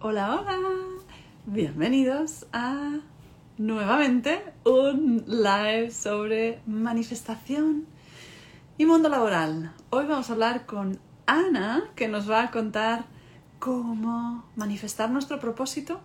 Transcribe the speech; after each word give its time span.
Hola, 0.00 0.36
hola. 0.36 0.56
Bienvenidos 1.44 2.46
a 2.52 3.00
nuevamente 3.56 4.44
un 4.64 5.24
live 5.26 5.90
sobre 5.90 6.62
manifestación 6.66 7.84
y 8.76 8.86
mundo 8.86 9.08
laboral. 9.08 9.72
Hoy 9.90 10.06
vamos 10.06 10.30
a 10.30 10.34
hablar 10.34 10.66
con 10.66 11.00
Ana, 11.26 11.82
que 11.96 12.06
nos 12.06 12.30
va 12.30 12.44
a 12.44 12.50
contar 12.52 13.06
cómo 13.58 14.44
manifestar 14.54 15.10
nuestro 15.10 15.40
propósito 15.40 16.00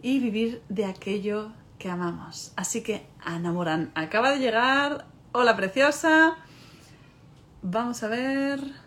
y 0.00 0.20
vivir 0.20 0.62
de 0.68 0.84
aquello 0.84 1.50
que 1.80 1.90
amamos. 1.90 2.52
Así 2.54 2.84
que 2.84 3.04
Ana 3.18 3.50
Morán 3.50 3.90
acaba 3.96 4.30
de 4.30 4.38
llegar. 4.38 5.08
Hola, 5.32 5.56
preciosa. 5.56 6.36
Vamos 7.62 8.00
a 8.04 8.06
ver. 8.06 8.83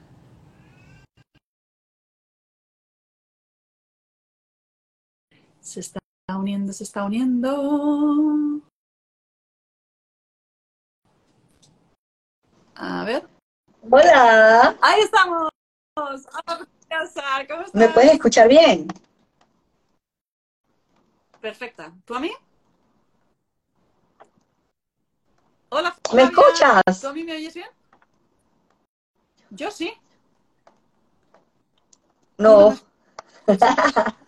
Se 5.68 5.82
está 5.82 6.00
uniendo, 6.30 6.72
se 6.72 6.86
está 6.86 7.04
uniendo. 7.04 8.62
A 12.76 13.04
ver. 13.04 13.28
Hola, 13.92 14.78
Ahí 14.82 15.02
estamos. 15.02 15.50
Hola, 15.98 16.66
preciosa. 16.88 17.22
¿Cómo 17.50 17.62
estás? 17.64 17.74
¿me 17.74 17.90
puedes 17.90 18.14
escuchar 18.14 18.48
bien? 18.48 18.88
Perfecta. 21.42 21.92
¿Tú 22.06 22.16
a 22.16 22.22
mí? 22.22 22.32
Hola, 25.68 25.94
¿Me 26.14 26.24
escuchas? 26.24 27.02
¿Tú 27.02 27.08
a 27.08 27.14
mí 27.14 27.26
me 27.26 27.34
oyes 27.34 27.54
bien? 27.54 27.70
Yo 29.50 29.70
sí. 29.70 29.92
No. 32.38 32.74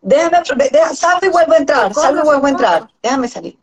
Déjame, 0.00 0.38
deja, 0.70 0.94
salgo 0.94 1.26
y 1.26 1.28
vuelvo 1.28 1.52
a 1.52 1.56
entrar, 1.56 1.94
salgo 1.94 2.20
y 2.20 2.24
vuelvo 2.24 2.46
a 2.46 2.50
entrar. 2.50 2.90
Déjame 3.02 3.28
salir. 3.28 3.58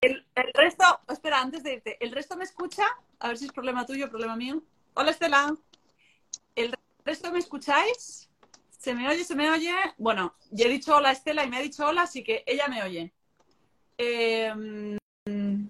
El, 0.00 0.24
el 0.34 0.52
resto, 0.54 0.84
espera, 1.08 1.40
antes 1.40 1.62
de 1.62 1.74
irte, 1.74 1.96
¿el 2.00 2.12
resto 2.12 2.36
me 2.36 2.44
escucha? 2.44 2.84
A 3.18 3.28
ver 3.28 3.38
si 3.38 3.46
es 3.46 3.52
problema 3.52 3.86
tuyo 3.86 4.06
o 4.06 4.08
problema 4.08 4.36
mío. 4.36 4.62
Hola, 4.94 5.10
Estela. 5.10 5.54
¿El 6.56 6.74
resto 7.04 7.30
me 7.30 7.38
escucháis? 7.38 8.28
¿Se 8.78 8.94
me 8.94 9.08
oye? 9.08 9.24
¿Se 9.24 9.34
me 9.34 9.50
oye? 9.50 9.74
Bueno, 9.98 10.34
ya 10.50 10.66
he 10.66 10.70
dicho 10.70 10.96
hola, 10.96 11.12
Estela, 11.12 11.44
y 11.44 11.50
me 11.50 11.58
ha 11.58 11.60
dicho 11.60 11.86
hola, 11.86 12.02
así 12.02 12.24
que 12.24 12.42
ella 12.46 12.66
me 12.68 12.82
oye. 12.82 13.12
Eh, 13.98 14.54
mm, 15.26 15.68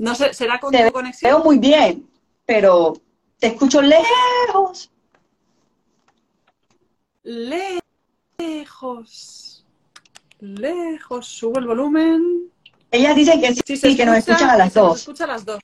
no 0.00 0.14
sé, 0.16 0.34
¿será 0.34 0.58
con 0.58 0.72
Te 0.72 0.86
tu 0.86 0.92
conexión? 0.92 1.30
Veo 1.30 1.44
muy 1.44 1.58
bien, 1.58 2.10
pero 2.44 2.94
te 3.38 3.48
escucho 3.48 3.80
lejos. 3.80 4.90
Lejos. 7.22 7.79
Lejos. 10.40 11.26
Subo 11.26 11.58
el 11.58 11.66
volumen. 11.66 12.50
Ellas 12.90 13.14
dicen 13.14 13.40
que 13.40 13.54
sí, 13.54 13.62
Sí, 13.66 13.76
se 13.76 13.96
que 13.96 14.06
nos 14.06 14.16
escucha, 14.16 14.32
escuchan 14.36 14.50
a 14.50 14.56
las 14.56 14.74
nos 14.74 14.84
dos. 14.88 14.98
escucha 15.00 15.24
a 15.24 15.26
las 15.26 15.44
dos. 15.44 15.60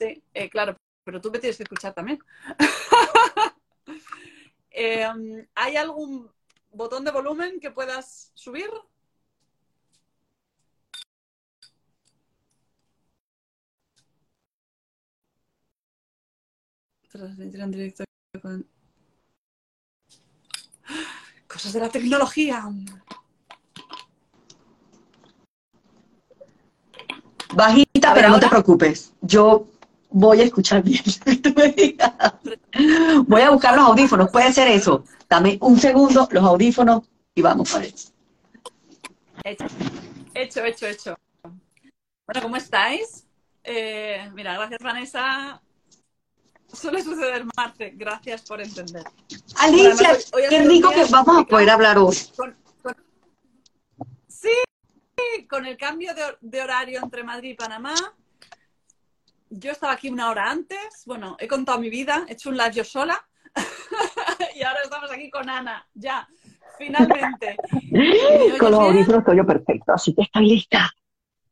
Sí, 0.00 0.22
eh, 0.32 0.48
claro, 0.48 0.76
pero 1.04 1.20
tú 1.20 1.30
me 1.30 1.38
tienes 1.38 1.56
que 1.56 1.64
escuchar 1.64 1.94
también. 1.94 2.18
Eh, 4.80 5.04
¿Hay 5.56 5.74
algún 5.76 6.30
botón 6.70 7.04
de 7.04 7.10
volumen 7.10 7.58
que 7.58 7.72
puedas 7.72 8.30
subir? 8.34 8.70
Transmitir 17.10 17.60
en 17.60 17.70
directo 17.70 18.04
con- 18.42 18.66
Cosas 21.46 21.72
de 21.72 21.80
la 21.80 21.88
tecnología. 21.88 22.64
Bajita, 27.54 28.14
pero 28.14 28.28
no 28.28 28.38
te 28.38 28.48
preocupes. 28.48 29.12
Yo 29.22 29.66
voy 30.10 30.40
a 30.40 30.44
escuchar 30.44 30.82
bien. 30.82 31.02
Voy 33.26 33.40
a 33.40 33.50
buscar 33.50 33.76
los 33.76 33.86
audífonos, 33.86 34.30
puede 34.30 34.52
ser 34.52 34.68
eso. 34.68 35.04
Dame 35.28 35.58
un 35.60 35.78
segundo, 35.78 36.28
los 36.30 36.44
audífonos 36.44 37.02
y 37.34 37.42
vamos 37.42 37.74
a 37.74 37.80
ver. 37.80 37.94
Hecho, 39.44 39.66
hecho, 40.34 40.64
hecho, 40.64 40.86
hecho. 40.86 41.18
Bueno, 41.42 42.42
¿cómo 42.42 42.56
estáis? 42.56 43.26
Eh, 43.64 44.30
mira, 44.34 44.54
gracias 44.54 44.80
Vanessa. 44.80 45.60
Suele 46.72 47.02
suceder, 47.02 47.44
Marce. 47.56 47.92
Gracias 47.96 48.42
por 48.42 48.60
entender. 48.60 49.02
Alicia, 49.56 49.88
Bueno, 49.90 50.00
además, 50.00 50.30
hoy- 50.32 50.40
hoy 50.40 50.46
ha 50.46 50.48
qué 50.50 50.62
rico 50.62 50.90
que 50.90 51.04
vamos 51.10 51.38
a 51.38 51.44
poder 51.44 51.70
hablar 51.70 51.98
hoy. 51.98 52.16
Con- 52.36 52.56
con- 52.82 52.96
Sí, 54.28 55.46
con 55.48 55.66
el 55.66 55.76
cambio 55.76 56.14
de, 56.14 56.22
hor- 56.22 56.38
de 56.40 56.62
horario 56.62 57.00
entre 57.02 57.24
Madrid 57.24 57.50
y 57.50 57.54
Panamá. 57.54 57.94
Yo 59.50 59.72
estaba 59.72 59.94
aquí 59.94 60.10
una 60.10 60.30
hora 60.30 60.50
antes. 60.50 61.02
Bueno, 61.06 61.36
he 61.40 61.48
contado 61.48 61.78
mi 61.78 61.88
vida, 61.90 62.24
he 62.28 62.34
hecho 62.34 62.50
un 62.50 62.56
live 62.56 62.72
yo 62.72 62.84
sola. 62.84 63.18
y 64.54 64.62
ahora 64.62 64.80
estamos 64.84 65.10
aquí 65.10 65.30
con 65.30 65.48
Ana. 65.48 65.86
Ya, 65.94 66.28
finalmente. 66.76 67.56
Con 68.60 68.70
los 68.70 68.80
audífonos 68.80 69.20
estoy 69.20 69.36
yo 69.38 69.46
perfecto, 69.46 69.92
así 69.94 70.14
que 70.14 70.22
estoy 70.22 70.46
lista. 70.48 70.90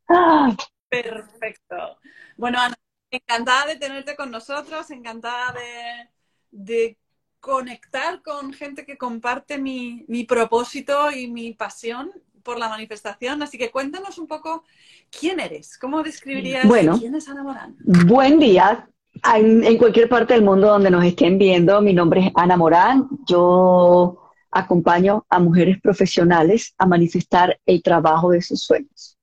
Ah, 0.08 0.54
Perfecto. 0.88 1.98
Bueno, 2.36 2.60
Ana, 2.60 2.74
encantada 3.16 3.66
de 3.66 3.76
tenerte 3.76 4.16
con 4.16 4.30
nosotros, 4.30 4.90
encantada 4.90 5.52
de, 5.52 6.08
de 6.50 6.98
conectar 7.40 8.22
con 8.22 8.52
gente 8.52 8.84
que 8.84 8.96
comparte 8.96 9.58
mi, 9.58 10.04
mi 10.08 10.24
propósito 10.24 11.10
y 11.10 11.28
mi 11.28 11.52
pasión 11.52 12.10
por 12.42 12.58
la 12.58 12.68
manifestación. 12.68 13.42
Así 13.42 13.58
que 13.58 13.70
cuéntanos 13.70 14.18
un 14.18 14.26
poco 14.26 14.64
quién 15.10 15.40
eres, 15.40 15.78
cómo 15.78 16.02
describirías 16.02 16.66
Bueno. 16.66 16.98
quién 16.98 17.14
es 17.14 17.28
Ana 17.28 17.42
Morán. 17.42 17.76
Buen 18.06 18.38
día. 18.38 18.88
En, 19.34 19.64
en 19.64 19.78
cualquier 19.78 20.08
parte 20.08 20.34
del 20.34 20.44
mundo 20.44 20.68
donde 20.68 20.90
nos 20.90 21.04
estén 21.04 21.38
viendo, 21.38 21.80
mi 21.80 21.92
nombre 21.92 22.26
es 22.26 22.32
Ana 22.34 22.56
Morán. 22.56 23.08
Yo 23.26 24.18
acompaño 24.50 25.24
a 25.28 25.38
mujeres 25.38 25.80
profesionales 25.80 26.74
a 26.78 26.86
manifestar 26.86 27.58
el 27.66 27.82
trabajo 27.82 28.30
de 28.30 28.42
sus 28.42 28.62
sueños. 28.62 29.16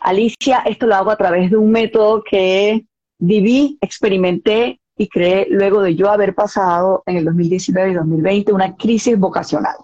Alicia, 0.00 0.58
esto 0.60 0.86
lo 0.86 0.94
hago 0.94 1.10
a 1.10 1.16
través 1.16 1.50
de 1.50 1.56
un 1.56 1.70
método 1.70 2.22
que 2.22 2.84
viví, 3.18 3.78
experimenté 3.80 4.80
y 4.96 5.08
creé 5.08 5.46
luego 5.50 5.82
de 5.82 5.94
yo 5.94 6.10
haber 6.10 6.34
pasado 6.34 7.02
en 7.06 7.16
el 7.16 7.24
2019 7.24 7.90
y 7.90 7.94
2020 7.94 8.52
una 8.52 8.76
crisis 8.76 9.18
vocacional. 9.18 9.76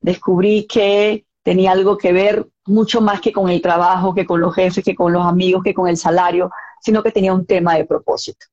Descubrí 0.00 0.66
que 0.66 1.24
tenía 1.42 1.72
algo 1.72 1.96
que 1.96 2.12
ver 2.12 2.46
mucho 2.66 3.00
más 3.00 3.20
que 3.20 3.32
con 3.32 3.48
el 3.48 3.60
trabajo, 3.60 4.14
que 4.14 4.26
con 4.26 4.40
los 4.40 4.54
jefes, 4.54 4.84
que 4.84 4.94
con 4.94 5.12
los 5.12 5.24
amigos, 5.24 5.62
que 5.62 5.74
con 5.74 5.88
el 5.88 5.96
salario, 5.96 6.50
sino 6.80 7.02
que 7.02 7.12
tenía 7.12 7.34
un 7.34 7.46
tema 7.46 7.74
de 7.74 7.84
propósito. 7.84 8.46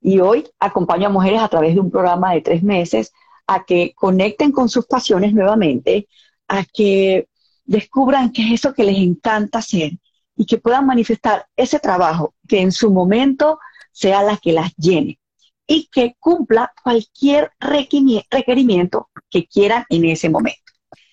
Y 0.00 0.20
hoy 0.20 0.48
acompaño 0.60 1.06
a 1.06 1.10
mujeres 1.10 1.40
a 1.40 1.48
través 1.48 1.74
de 1.74 1.80
un 1.80 1.90
programa 1.90 2.32
de 2.32 2.40
tres 2.40 2.62
meses 2.62 3.12
a 3.46 3.64
que 3.64 3.92
conecten 3.94 4.52
con 4.52 4.68
sus 4.68 4.86
pasiones 4.86 5.32
nuevamente, 5.32 6.08
a 6.48 6.64
que 6.64 7.28
descubran 7.64 8.32
qué 8.32 8.42
es 8.42 8.60
eso 8.60 8.74
que 8.74 8.84
les 8.84 8.98
encanta 8.98 9.58
hacer 9.58 9.92
y 10.36 10.46
que 10.46 10.58
puedan 10.58 10.86
manifestar 10.86 11.46
ese 11.56 11.78
trabajo 11.78 12.34
que 12.46 12.60
en 12.60 12.72
su 12.72 12.90
momento 12.92 13.58
sea 13.92 14.22
la 14.22 14.36
que 14.36 14.52
las 14.52 14.74
llene 14.76 15.18
y 15.66 15.88
que 15.90 16.14
cumpla 16.20 16.72
cualquier 16.82 17.50
requerimiento 17.58 19.08
que 19.30 19.46
quieran 19.46 19.84
en 19.88 20.04
ese 20.04 20.28
momento. 20.28 20.60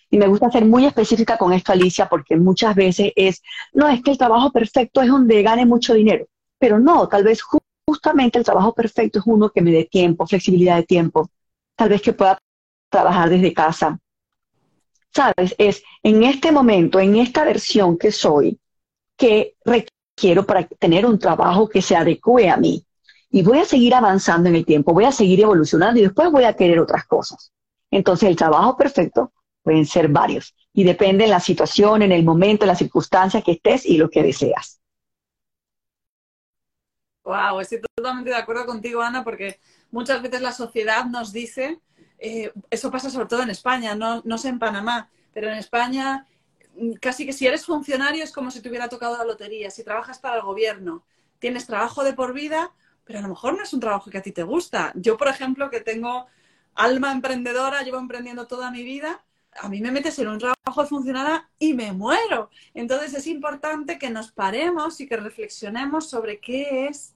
Y 0.10 0.18
me 0.18 0.28
gusta 0.28 0.52
ser 0.52 0.66
muy 0.66 0.86
específica 0.86 1.38
con 1.38 1.54
esto, 1.54 1.72
Alicia, 1.72 2.08
porque 2.08 2.36
muchas 2.36 2.76
veces 2.76 3.12
es, 3.16 3.42
no, 3.74 3.88
es 3.88 4.04
que 4.04 4.12
el 4.12 4.18
trabajo 4.18 4.52
perfecto 4.52 5.02
es 5.02 5.08
donde 5.08 5.42
gane 5.42 5.66
mucho 5.66 5.94
dinero, 5.96 6.26
pero 6.60 6.80
no, 6.80 7.08
tal 7.08 7.24
vez 7.24 7.42
ju- 7.42 7.60
justamente 7.88 8.38
el 8.38 8.46
trabajo 8.46 8.74
perfecto 8.74 9.20
es 9.20 9.26
uno 9.26 9.50
que 9.50 9.62
me 9.62 9.72
dé 9.72 9.86
tiempo, 9.86 10.28
flexibilidad 10.28 10.76
de 10.76 10.84
tiempo, 10.84 11.30
tal 11.76 11.90
vez 11.90 12.02
que 12.02 12.14
pueda 12.14 12.38
trabajar 12.90 13.30
desde 13.30 13.54
casa. 13.54 13.98
¿Sabes? 15.14 15.56
Es 15.58 15.84
en 16.04 16.24
este 16.24 16.52
momento, 16.52 17.00
en 17.00 17.16
esta 17.16 17.44
versión 17.44 17.98
que 17.98 18.12
soy, 18.12 18.60
que 19.18 19.56
requiero 19.66 20.46
para 20.46 20.68
tener 20.68 21.06
un 21.06 21.20
trabajo 21.20 21.70
que 21.70 21.82
se 21.82 21.96
adecue 21.96 22.50
a 22.50 22.58
mí. 22.58 22.86
Y 23.30 23.42
voy 23.42 23.60
a 23.60 23.66
seguir 23.66 23.96
avanzando 23.96 24.50
en 24.50 24.56
el 24.56 24.66
tiempo, 24.66 24.94
voy 24.94 25.06
a 25.06 25.12
seguir 25.12 25.42
evolucionando 25.42 26.00
y 26.00 26.04
después 26.04 26.32
voy 26.32 26.44
a 26.44 26.56
querer 26.56 26.80
otras 26.80 27.06
cosas. 27.06 27.52
Entonces, 27.90 28.30
el 28.30 28.36
trabajo 28.36 28.78
perfecto 28.78 29.34
pueden 29.64 29.86
ser 29.86 30.10
varios 30.10 30.56
y 30.74 30.84
depende 30.84 31.26
de 31.26 31.30
la 31.30 31.40
situación, 31.40 32.02
en 32.02 32.12
el 32.12 32.24
momento, 32.24 32.66
en 32.66 32.70
la 32.70 32.76
circunstancia 32.76 33.42
que 33.42 33.54
estés 33.54 33.86
y 33.86 33.98
lo 33.98 34.10
que 34.10 34.24
deseas. 34.24 34.80
Wow, 37.24 37.62
estoy 37.62 37.80
totalmente 37.96 38.32
de 38.32 38.36
acuerdo 38.36 38.66
contigo, 38.66 39.02
Ana, 39.02 39.24
porque 39.24 39.60
muchas 39.92 40.22
veces 40.22 40.42
la 40.42 40.52
sociedad 40.52 41.06
nos 41.06 41.32
dice, 41.32 41.80
eh, 42.18 42.52
eso 42.70 42.92
pasa 42.92 43.10
sobre 43.10 43.28
todo 43.28 43.44
en 43.44 43.50
España, 43.50 43.96
no, 43.96 44.22
no 44.26 44.38
sé 44.38 44.50
en 44.50 44.60
Panamá, 44.60 45.10
pero 45.34 45.48
en 45.50 45.58
España 45.58 46.28
casi 47.00 47.26
que 47.26 47.34
si 47.34 47.48
eres 47.48 47.66
funcionario 47.66 48.24
es 48.24 48.32
como 48.32 48.52
si 48.52 48.62
te 48.62 48.70
hubiera 48.70 48.90
tocado 48.90 49.18
la 49.18 49.26
lotería. 49.26 49.70
Si 49.70 49.84
trabajas 49.84 50.20
para 50.20 50.38
el 50.38 50.44
gobierno, 50.44 51.04
tienes 51.40 51.68
trabajo 51.68 52.04
de 52.04 52.14
por 52.14 52.34
vida, 52.34 52.72
pero 53.06 53.20
a 53.20 53.22
lo 53.22 53.30
mejor 53.30 53.56
no 53.56 53.64
es 53.64 53.74
un 53.74 53.80
trabajo 53.80 54.10
que 54.10 54.18
a 54.18 54.22
ti 54.22 54.32
te 54.32 54.44
gusta. 54.44 54.92
Yo, 54.96 55.18
por 55.18 55.28
ejemplo, 55.28 55.70
que 55.70 55.82
tengo 55.82 56.28
alma 56.76 57.12
emprendedora, 57.12 57.84
llevo 57.84 58.00
emprendiendo 58.00 58.48
toda 58.48 58.72
mi 58.72 58.84
vida, 58.84 59.24
a 59.60 59.70
mí 59.70 59.82
me 59.82 59.92
metes 59.92 60.18
en 60.20 60.28
un 60.28 60.40
trabajo 60.40 60.82
de 60.82 60.88
funcionada 60.88 61.50
y 61.60 61.74
me 61.74 61.92
muero. 61.92 62.50
Entonces 62.74 63.14
es 63.14 63.28
importante 63.28 64.00
que 64.00 64.10
nos 64.10 64.32
paremos 64.32 65.00
y 65.00 65.08
que 65.08 65.18
reflexionemos 65.18 66.10
sobre 66.10 66.40
qué 66.40 66.88
es 66.88 67.14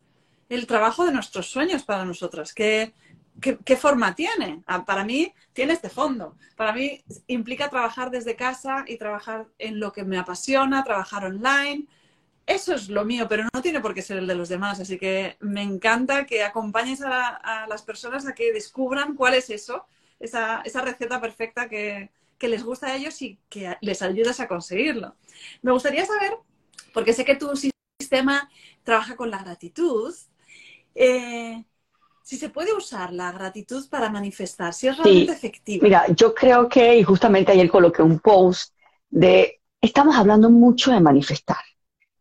el 0.49 0.67
trabajo 0.67 1.05
de 1.05 1.11
nuestros 1.11 1.47
sueños 1.47 1.83
para 1.83 2.05
nosotras, 2.05 2.53
qué, 2.53 2.93
qué, 3.41 3.75
forma 3.75 4.15
tiene. 4.15 4.63
Ah, 4.67 4.85
para 4.85 5.03
mí 5.03 5.33
tiene 5.53 5.73
este 5.73 5.89
fondo. 5.89 6.35
Para 6.55 6.73
mí 6.73 7.03
implica 7.27 7.69
trabajar 7.69 8.11
desde 8.11 8.35
casa 8.35 8.83
y 8.87 8.97
trabajar 8.97 9.47
en 9.57 9.79
lo 9.79 9.91
que 9.91 10.03
me 10.03 10.17
apasiona, 10.17 10.83
trabajar 10.83 11.25
online. 11.25 11.87
Eso 12.45 12.73
es 12.73 12.89
lo 12.89 13.05
mío, 13.05 13.27
pero 13.27 13.43
no 13.53 13.61
tiene 13.61 13.81
por 13.81 13.93
qué 13.93 14.01
ser 14.01 14.17
el 14.17 14.27
de 14.27 14.35
los 14.35 14.49
demás. 14.49 14.79
Así 14.79 14.97
que 14.97 15.37
me 15.39 15.61
encanta 15.61 16.25
que 16.25 16.43
acompañes 16.43 17.01
a, 17.01 17.65
las 17.67 17.81
personas 17.83 18.27
a 18.27 18.33
que 18.33 18.53
descubran 18.53 19.15
cuál 19.15 19.33
es 19.35 19.49
eso, 19.49 19.85
esa, 20.19 20.61
esa 20.61 20.81
receta 20.81 21.19
perfecta 21.21 21.67
que, 21.69 22.11
que 22.37 22.47
les 22.47 22.63
gusta 22.63 22.87
a 22.87 22.95
ellos 22.95 23.21
y 23.21 23.39
que 23.49 23.75
les 23.81 24.01
ayudas 24.01 24.39
a 24.39 24.47
conseguirlo. 24.47 25.15
Me 25.61 25.71
gustaría 25.71 26.05
saber, 26.05 26.33
porque 26.93 27.13
sé 27.13 27.25
que 27.25 27.35
tu 27.35 27.51
sistema 27.55 28.49
trabaja 28.83 29.15
con 29.15 29.29
la 29.29 29.43
gratitud, 29.43 30.15
eh, 30.95 31.63
si 32.27 32.35
se 32.35 32.49
puede 32.49 32.73
usar 32.73 33.13
la 33.13 33.31
gratitud 33.31 33.87
para 33.89 34.09
manifestar, 34.09 34.73
si 34.73 34.89
es 34.89 34.97
realmente 34.97 35.31
efectivo. 35.31 35.81
Mira, 35.81 36.07
yo 36.09 36.35
creo 36.35 36.67
que, 36.67 36.97
y 36.97 37.03
justamente 37.03 37.53
ayer 37.53 37.69
coloqué 37.69 38.01
un 38.01 38.19
post 38.19 38.73
de, 39.09 39.61
estamos 39.79 40.13
hablando 40.13 40.49
mucho 40.49 40.91
de 40.91 40.99
manifestar. 40.99 41.63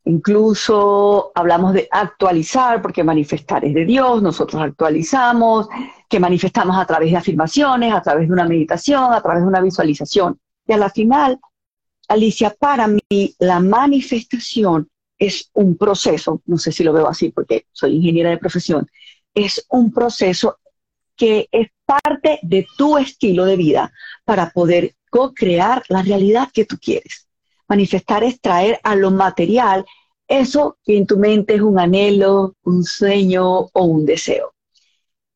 Incluso 0.05 1.33
hablamos 1.35 1.73
de 1.73 1.89
actualizar, 1.91 2.81
porque 2.81 3.03
manifestar 3.03 3.65
es 3.65 3.75
de 3.75 3.85
Dios, 3.85 4.23
nosotros 4.23 4.63
actualizamos, 4.63 5.67
que 6.09 6.21
manifestamos 6.21 6.77
a 6.79 6.87
través 6.87 7.11
de 7.11 7.17
afirmaciones, 7.17 7.93
a 7.93 8.01
través 8.01 8.29
de 8.29 8.33
una 8.33 8.47
meditación, 8.47 9.13
a 9.13 9.21
través 9.21 9.43
de 9.43 9.49
una 9.49 9.61
visualización. 9.61 10.39
Y 10.69 10.73
a 10.73 10.77
la 10.77 10.89
final, 10.89 11.41
Alicia, 12.07 12.55
para 12.57 12.87
mí 12.87 13.35
la 13.41 13.59
manifestación 13.59 14.89
es 15.19 15.51
un 15.55 15.77
proceso, 15.77 16.43
no 16.47 16.59
sé 16.59 16.71
si 16.71 16.85
lo 16.85 16.93
veo 16.93 17.09
así 17.09 17.31
porque 17.31 17.67
soy 17.73 17.97
ingeniera 17.97 18.31
de 18.31 18.39
profesión, 18.39 18.87
es 19.37 19.65
un 19.69 19.93
proceso 19.93 20.59
que 21.15 21.49
es 21.53 21.69
parte 21.85 22.41
de 22.43 22.67
tu 22.77 22.99
estilo 22.99 23.45
de 23.45 23.57
vida 23.57 23.93
para 24.25 24.51
poder 24.51 24.97
co-crear 25.11 25.85
la 25.89 26.03
realidad 26.03 26.49
que 26.53 26.65
tú 26.65 26.79
quieres. 26.81 27.29
Manifestar 27.69 28.25
es 28.25 28.41
traer 28.41 28.81
a 28.83 28.97
lo 28.97 29.11
material 29.11 29.85
eso 30.27 30.79
que 30.85 30.97
en 30.97 31.07
tu 31.07 31.19
mente 31.19 31.55
es 31.55 31.61
un 31.61 31.79
anhelo, 31.79 32.57
un 32.65 32.83
sueño 32.83 33.47
o 33.47 33.85
un 33.85 34.07
deseo. 34.07 34.55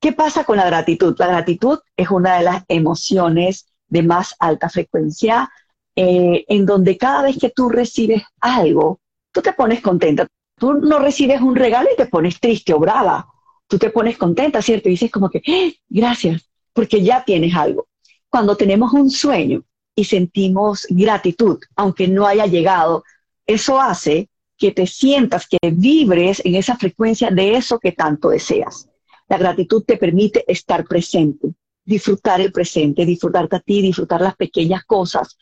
¿Qué 0.01 0.13
pasa 0.13 0.45
con 0.45 0.57
la 0.57 0.67
gratitud? 0.67 1.15
La 1.19 1.27
gratitud 1.27 1.79
es 1.97 2.11
una 2.11 2.39
de 2.39 2.45
las 2.45 2.65
emociones 2.69 3.67
de 3.87 4.03
más 4.03 4.35
alta 4.39 4.71
frecuencia, 4.71 5.51
eh, 5.95 6.45
en 6.49 6.65
donde 6.65 6.97
cada 6.97 7.23
vez 7.23 7.37
que 7.39 7.51
tú 7.51 7.69
recibes 7.69 8.23
algo, 8.41 9.01
tú 9.31 9.43
te 9.43 9.53
pones 9.53 9.83
contenta. 9.83 10.27
Tú 10.57 10.75
no 10.75 10.99
recibes 10.99 11.41
un 11.41 11.55
regalo 11.55 11.91
y 11.93 11.97
te 11.97 12.07
pones 12.07 12.41
triste 12.41 12.73
o 12.73 12.79
brava. 12.79 13.27
Tú 13.71 13.79
te 13.79 13.89
pones 13.89 14.19
contenta, 14.19 14.61
¿cierto? 14.61 14.89
Y 14.89 14.93
dices 14.93 15.11
como 15.11 15.31
que, 15.31 15.41
¡Eh! 15.47 15.77
gracias, 15.89 16.51
porque 16.75 17.03
ya 17.03 17.25
tienes 17.25 17.55
algo. 17.55 17.89
Cuando 18.29 18.55
tenemos 18.57 18.93
un 18.93 19.11
sueño, 19.11 19.65
y 19.95 20.05
sentimos 20.05 20.87
gratitud, 20.89 21.59
aunque 21.77 22.09
no 22.09 22.27
haya 22.27 22.47
llegado, 22.47 23.05
eso 23.47 23.81
hace 23.81 24.29
que 24.57 24.73
te 24.73 24.87
sientas, 24.87 25.47
que 25.47 25.59
vibres 25.71 26.43
en 26.45 26.55
esa 26.55 26.77
frecuencia 26.77 27.31
de 27.31 27.57
eso 27.57 27.79
que 27.79 27.93
tanto 27.93 28.31
deseas. 28.31 28.89
La 29.29 29.39
gratitud 29.39 29.85
te 29.85 29.97
permite 29.97 30.45
estar 30.51 30.85
presente, 30.87 31.55
disfrutar 31.85 32.41
el 32.41 32.53
presente, 32.53 33.07
disfrutarte 33.07 33.57
a 33.57 33.61
ti, 33.61 33.83
disfrutar 33.83 34.21
las 34.21 34.37
pequeñas 34.37 34.85
cosas. 34.85 35.37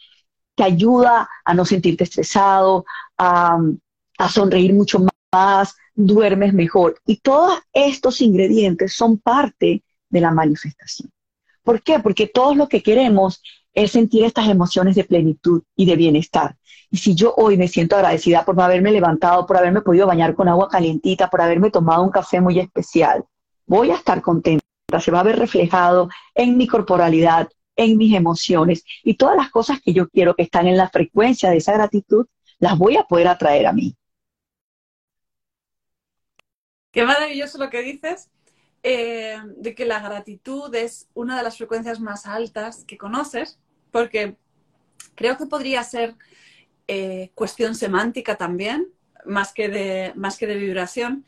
Te 0.54 0.64
ayuda 0.64 1.28
a 1.44 1.54
no 1.54 1.64
sentirte 1.64 2.04
estresado, 2.04 2.84
a, 3.16 3.58
a 4.18 4.28
sonreír 4.28 4.72
mucho 4.72 5.04
más, 5.32 5.74
duermes 5.98 6.54
mejor. 6.54 7.00
Y 7.04 7.16
todos 7.16 7.58
estos 7.72 8.20
ingredientes 8.20 8.94
son 8.94 9.18
parte 9.18 9.82
de 10.08 10.20
la 10.20 10.30
manifestación. 10.30 11.10
¿Por 11.62 11.82
qué? 11.82 11.98
Porque 11.98 12.28
todos 12.28 12.56
lo 12.56 12.68
que 12.68 12.82
queremos 12.82 13.42
es 13.74 13.90
sentir 13.92 14.24
estas 14.24 14.48
emociones 14.48 14.94
de 14.94 15.04
plenitud 15.04 15.62
y 15.76 15.86
de 15.86 15.96
bienestar. 15.96 16.56
Y 16.90 16.98
si 16.98 17.14
yo 17.14 17.34
hoy 17.36 17.56
me 17.56 17.68
siento 17.68 17.96
agradecida 17.96 18.44
por 18.44 18.58
haberme 18.60 18.92
levantado, 18.92 19.44
por 19.44 19.56
haberme 19.56 19.82
podido 19.82 20.06
bañar 20.06 20.34
con 20.34 20.48
agua 20.48 20.68
calientita, 20.68 21.28
por 21.28 21.42
haberme 21.42 21.70
tomado 21.70 22.02
un 22.02 22.10
café 22.10 22.40
muy 22.40 22.58
especial, 22.58 23.24
voy 23.66 23.90
a 23.90 23.96
estar 23.96 24.22
contenta. 24.22 24.64
Se 25.00 25.10
va 25.10 25.20
a 25.20 25.24
ver 25.24 25.38
reflejado 25.38 26.08
en 26.34 26.56
mi 26.56 26.66
corporalidad, 26.66 27.48
en 27.76 27.98
mis 27.98 28.14
emociones 28.14 28.84
y 29.02 29.14
todas 29.14 29.36
las 29.36 29.50
cosas 29.50 29.80
que 29.84 29.92
yo 29.92 30.08
quiero 30.08 30.34
que 30.34 30.44
están 30.44 30.66
en 30.66 30.76
la 30.76 30.88
frecuencia 30.88 31.50
de 31.50 31.58
esa 31.58 31.72
gratitud, 31.72 32.26
las 32.58 32.78
voy 32.78 32.96
a 32.96 33.02
poder 33.02 33.28
atraer 33.28 33.66
a 33.66 33.72
mí. 33.72 33.94
Qué 36.98 37.04
maravilloso 37.04 37.58
lo 37.58 37.70
que 37.70 37.80
dices. 37.80 38.28
Eh, 38.82 39.36
de 39.56 39.72
que 39.76 39.84
la 39.84 40.00
gratitud 40.00 40.74
es 40.74 41.08
una 41.14 41.36
de 41.36 41.44
las 41.44 41.56
frecuencias 41.56 42.00
más 42.00 42.26
altas 42.26 42.84
que 42.86 42.98
conoces, 42.98 43.60
porque 43.92 44.36
creo 45.14 45.36
que 45.36 45.46
podría 45.46 45.84
ser 45.84 46.16
eh, 46.88 47.30
cuestión 47.36 47.76
semántica 47.76 48.34
también, 48.34 48.88
más 49.24 49.52
que 49.52 49.68
de, 49.68 50.12
más 50.16 50.38
que 50.38 50.48
de 50.48 50.56
vibración. 50.56 51.24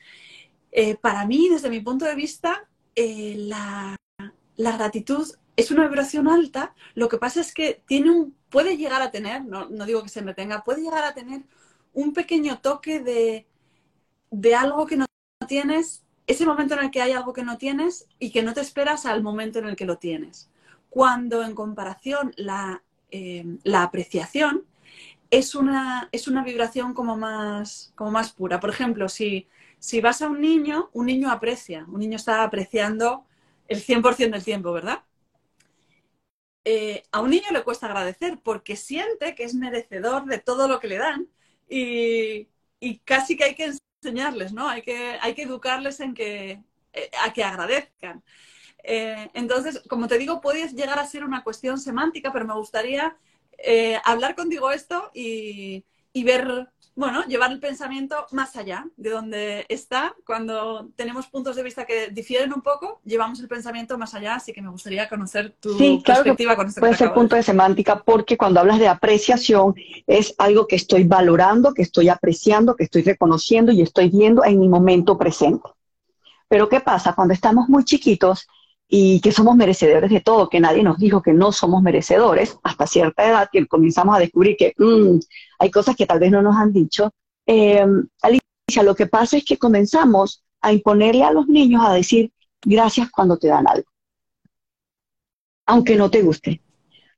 Eh, 0.72 0.96
para 0.96 1.24
mí, 1.24 1.48
desde 1.48 1.70
mi 1.70 1.78
punto 1.78 2.04
de 2.04 2.16
vista, 2.16 2.68
la, 2.96 3.96
gratitud 4.56 5.32
es 5.54 5.70
una 5.70 5.86
vibración 5.86 6.26
alta, 6.26 6.74
lo 6.94 7.08
que 7.08 7.18
pasa 7.18 7.40
es 7.40 7.54
que 7.54 7.80
tiene 7.86 8.10
un, 8.10 8.36
puede 8.48 8.76
llegar 8.76 9.02
a 9.02 9.12
tener, 9.12 9.44
no, 9.44 9.68
no 9.68 9.86
digo 9.86 10.02
que 10.02 10.08
se 10.08 10.22
me 10.22 10.34
tenga, 10.34 10.64
puede 10.64 10.82
llegar 10.82 11.04
a 11.04 11.14
tener 11.14 11.42
un 11.92 12.12
pequeño 12.12 12.58
toque 12.60 12.98
de, 12.98 13.46
de 14.32 14.54
algo 14.56 14.84
que 14.84 14.96
no 14.96 15.06
tienes 15.50 16.04
ese 16.28 16.46
momento 16.46 16.74
en 16.74 16.80
el 16.84 16.92
que 16.92 17.02
hay 17.02 17.12
algo 17.12 17.32
que 17.34 17.42
no 17.42 17.58
tienes 17.58 18.06
y 18.20 18.30
que 18.30 18.44
no 18.44 18.54
te 18.54 18.60
esperas 18.62 19.04
al 19.04 19.22
momento 19.22 19.58
en 19.58 19.66
el 19.66 19.74
que 19.76 19.84
lo 19.84 19.98
tienes. 19.98 20.48
Cuando 20.90 21.42
en 21.42 21.56
comparación 21.56 22.32
la, 22.36 22.84
eh, 23.10 23.44
la 23.64 23.82
apreciación 23.82 24.64
es 25.30 25.54
una, 25.56 26.08
es 26.12 26.28
una 26.28 26.44
vibración 26.44 26.94
como 26.94 27.16
más, 27.16 27.92
como 27.96 28.12
más 28.12 28.32
pura. 28.32 28.60
Por 28.60 28.70
ejemplo, 28.70 29.08
si, 29.08 29.48
si 29.80 30.00
vas 30.00 30.22
a 30.22 30.28
un 30.28 30.40
niño, 30.40 30.90
un 30.94 31.06
niño 31.06 31.30
aprecia, 31.32 31.86
un 31.88 32.00
niño 32.00 32.16
está 32.16 32.44
apreciando 32.44 33.26
el 33.68 33.80
100% 33.80 34.36
del 34.36 34.44
tiempo, 34.44 34.72
¿verdad? 34.72 35.00
Eh, 36.64 37.02
a 37.12 37.20
un 37.22 37.30
niño 37.30 37.46
le 37.52 37.64
cuesta 37.64 37.86
agradecer 37.86 38.38
porque 38.42 38.76
siente 38.76 39.34
que 39.34 39.44
es 39.44 39.54
merecedor 39.54 40.26
de 40.26 40.38
todo 40.38 40.68
lo 40.68 40.78
que 40.80 40.88
le 40.88 40.98
dan 40.98 41.28
y, 41.68 42.48
y 42.80 42.98
casi 43.00 43.36
que 43.36 43.44
hay 43.44 43.54
que 43.54 43.72
enseñarles, 44.02 44.52
¿no? 44.52 44.68
Hay 44.68 44.82
que, 44.82 45.18
hay 45.20 45.34
que 45.34 45.42
educarles 45.42 46.00
en 46.00 46.14
que, 46.14 46.62
eh, 46.92 47.10
a 47.22 47.32
que 47.32 47.44
agradezcan. 47.44 48.22
Eh, 48.82 49.30
entonces, 49.34 49.82
como 49.88 50.08
te 50.08 50.18
digo, 50.18 50.40
puedes 50.40 50.74
llegar 50.74 50.98
a 50.98 51.06
ser 51.06 51.24
una 51.24 51.44
cuestión 51.44 51.78
semántica, 51.78 52.32
pero 52.32 52.46
me 52.46 52.54
gustaría 52.54 53.16
eh, 53.58 54.00
hablar 54.04 54.34
contigo 54.34 54.70
esto 54.70 55.10
y, 55.14 55.84
y 56.12 56.24
ver 56.24 56.68
bueno, 57.00 57.24
llevar 57.24 57.50
el 57.50 57.58
pensamiento 57.58 58.26
más 58.30 58.54
allá 58.56 58.86
de 58.96 59.10
donde 59.10 59.66
está. 59.68 60.14
Cuando 60.24 60.90
tenemos 60.94 61.26
puntos 61.26 61.56
de 61.56 61.62
vista 61.62 61.86
que 61.86 62.10
difieren 62.10 62.52
un 62.52 62.60
poco, 62.60 63.00
llevamos 63.04 63.40
el 63.40 63.48
pensamiento 63.48 63.96
más 63.96 64.14
allá, 64.14 64.34
así 64.34 64.52
que 64.52 64.60
me 64.60 64.68
gustaría 64.68 65.08
conocer 65.08 65.56
tu 65.58 65.76
perspectiva 66.04 66.54
con 66.54 66.68
esto. 66.68 66.80
Puede 66.80 66.94
ser 66.94 67.14
punto 67.14 67.36
de 67.36 67.42
semántica 67.42 68.02
porque 68.02 68.36
cuando 68.36 68.60
hablas 68.60 68.78
de 68.78 68.86
apreciación 68.86 69.74
es 70.06 70.34
algo 70.36 70.66
que 70.66 70.76
estoy 70.76 71.04
valorando, 71.04 71.72
que 71.72 71.82
estoy 71.82 72.10
apreciando, 72.10 72.76
que 72.76 72.84
estoy 72.84 73.02
reconociendo 73.02 73.72
y 73.72 73.80
estoy 73.80 74.10
viendo 74.10 74.44
en 74.44 74.60
mi 74.60 74.68
momento 74.68 75.16
presente. 75.16 75.68
Pero 76.48 76.68
¿qué 76.68 76.80
pasa? 76.80 77.14
Cuando 77.14 77.32
estamos 77.32 77.68
muy 77.68 77.84
chiquitos 77.84 78.46
y 78.92 79.20
que 79.20 79.30
somos 79.30 79.54
merecedores 79.54 80.10
de 80.10 80.20
todo, 80.20 80.48
que 80.48 80.58
nadie 80.58 80.82
nos 80.82 80.98
dijo 80.98 81.22
que 81.22 81.32
no 81.32 81.52
somos 81.52 81.80
merecedores, 81.80 82.58
hasta 82.64 82.88
cierta 82.88 83.24
edad 83.24 83.48
que 83.50 83.64
comenzamos 83.68 84.16
a 84.16 84.18
descubrir 84.18 84.56
que 84.56 84.74
mm, 84.76 85.20
hay 85.60 85.70
cosas 85.70 85.94
que 85.94 86.06
tal 86.06 86.18
vez 86.18 86.32
no 86.32 86.42
nos 86.42 86.56
han 86.56 86.72
dicho. 86.72 87.12
Eh, 87.46 87.86
Alicia, 88.20 88.82
lo 88.82 88.96
que 88.96 89.06
pasa 89.06 89.36
es 89.36 89.44
que 89.44 89.58
comenzamos 89.58 90.42
a 90.60 90.72
imponerle 90.72 91.22
a 91.22 91.30
los 91.30 91.46
niños 91.46 91.82
a 91.86 91.94
decir 91.94 92.32
gracias 92.62 93.08
cuando 93.12 93.38
te 93.38 93.46
dan 93.46 93.68
algo, 93.68 93.88
aunque 95.66 95.94
no 95.94 96.10
te 96.10 96.22
guste, 96.22 96.60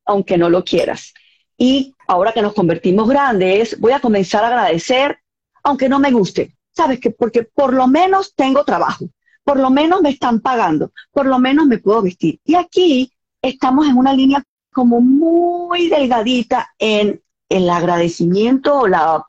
aunque 0.05 0.37
no 0.37 0.51
lo 0.51 0.63
quieras. 0.65 1.15
Y 1.57 1.95
ahora 2.07 2.33
que 2.33 2.43
nos 2.43 2.53
convertimos 2.53 3.09
grandes, 3.09 3.81
voy 3.81 3.93
a 3.93 4.01
comenzar 4.01 4.45
a 4.45 4.49
agradecer, 4.49 5.21
aunque 5.63 5.89
no 5.89 5.99
me 5.99 6.11
guste. 6.11 6.55
¿Sabes 6.71 7.01
qué? 7.01 7.11
Porque 7.11 7.45
por 7.45 7.73
lo 7.73 7.87
menos 7.87 8.35
tengo 8.35 8.63
trabajo 8.63 9.07
por 9.53 9.61
lo 9.61 9.69
menos 9.69 10.01
me 10.01 10.09
están 10.09 10.41
pagando, 10.41 10.93
por 11.11 11.27
lo 11.27 11.39
menos 11.39 11.67
me 11.67 11.77
puedo 11.77 12.01
vestir. 12.01 12.41
Y 12.43 12.55
aquí 12.55 13.13
estamos 13.43 13.87
en 13.87 13.99
una 13.99 14.15
línea 14.15 14.43
como 14.73 15.03
muy 15.03 15.91
delgadita 15.91 16.71
en 16.79 17.21
el 17.51 17.69
agradecimiento 17.69 18.79
o 18.79 18.89
la, 18.89 19.23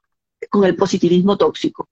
con 0.50 0.63
el 0.63 0.77
positivismo 0.77 1.36
tóxico. 1.36 1.89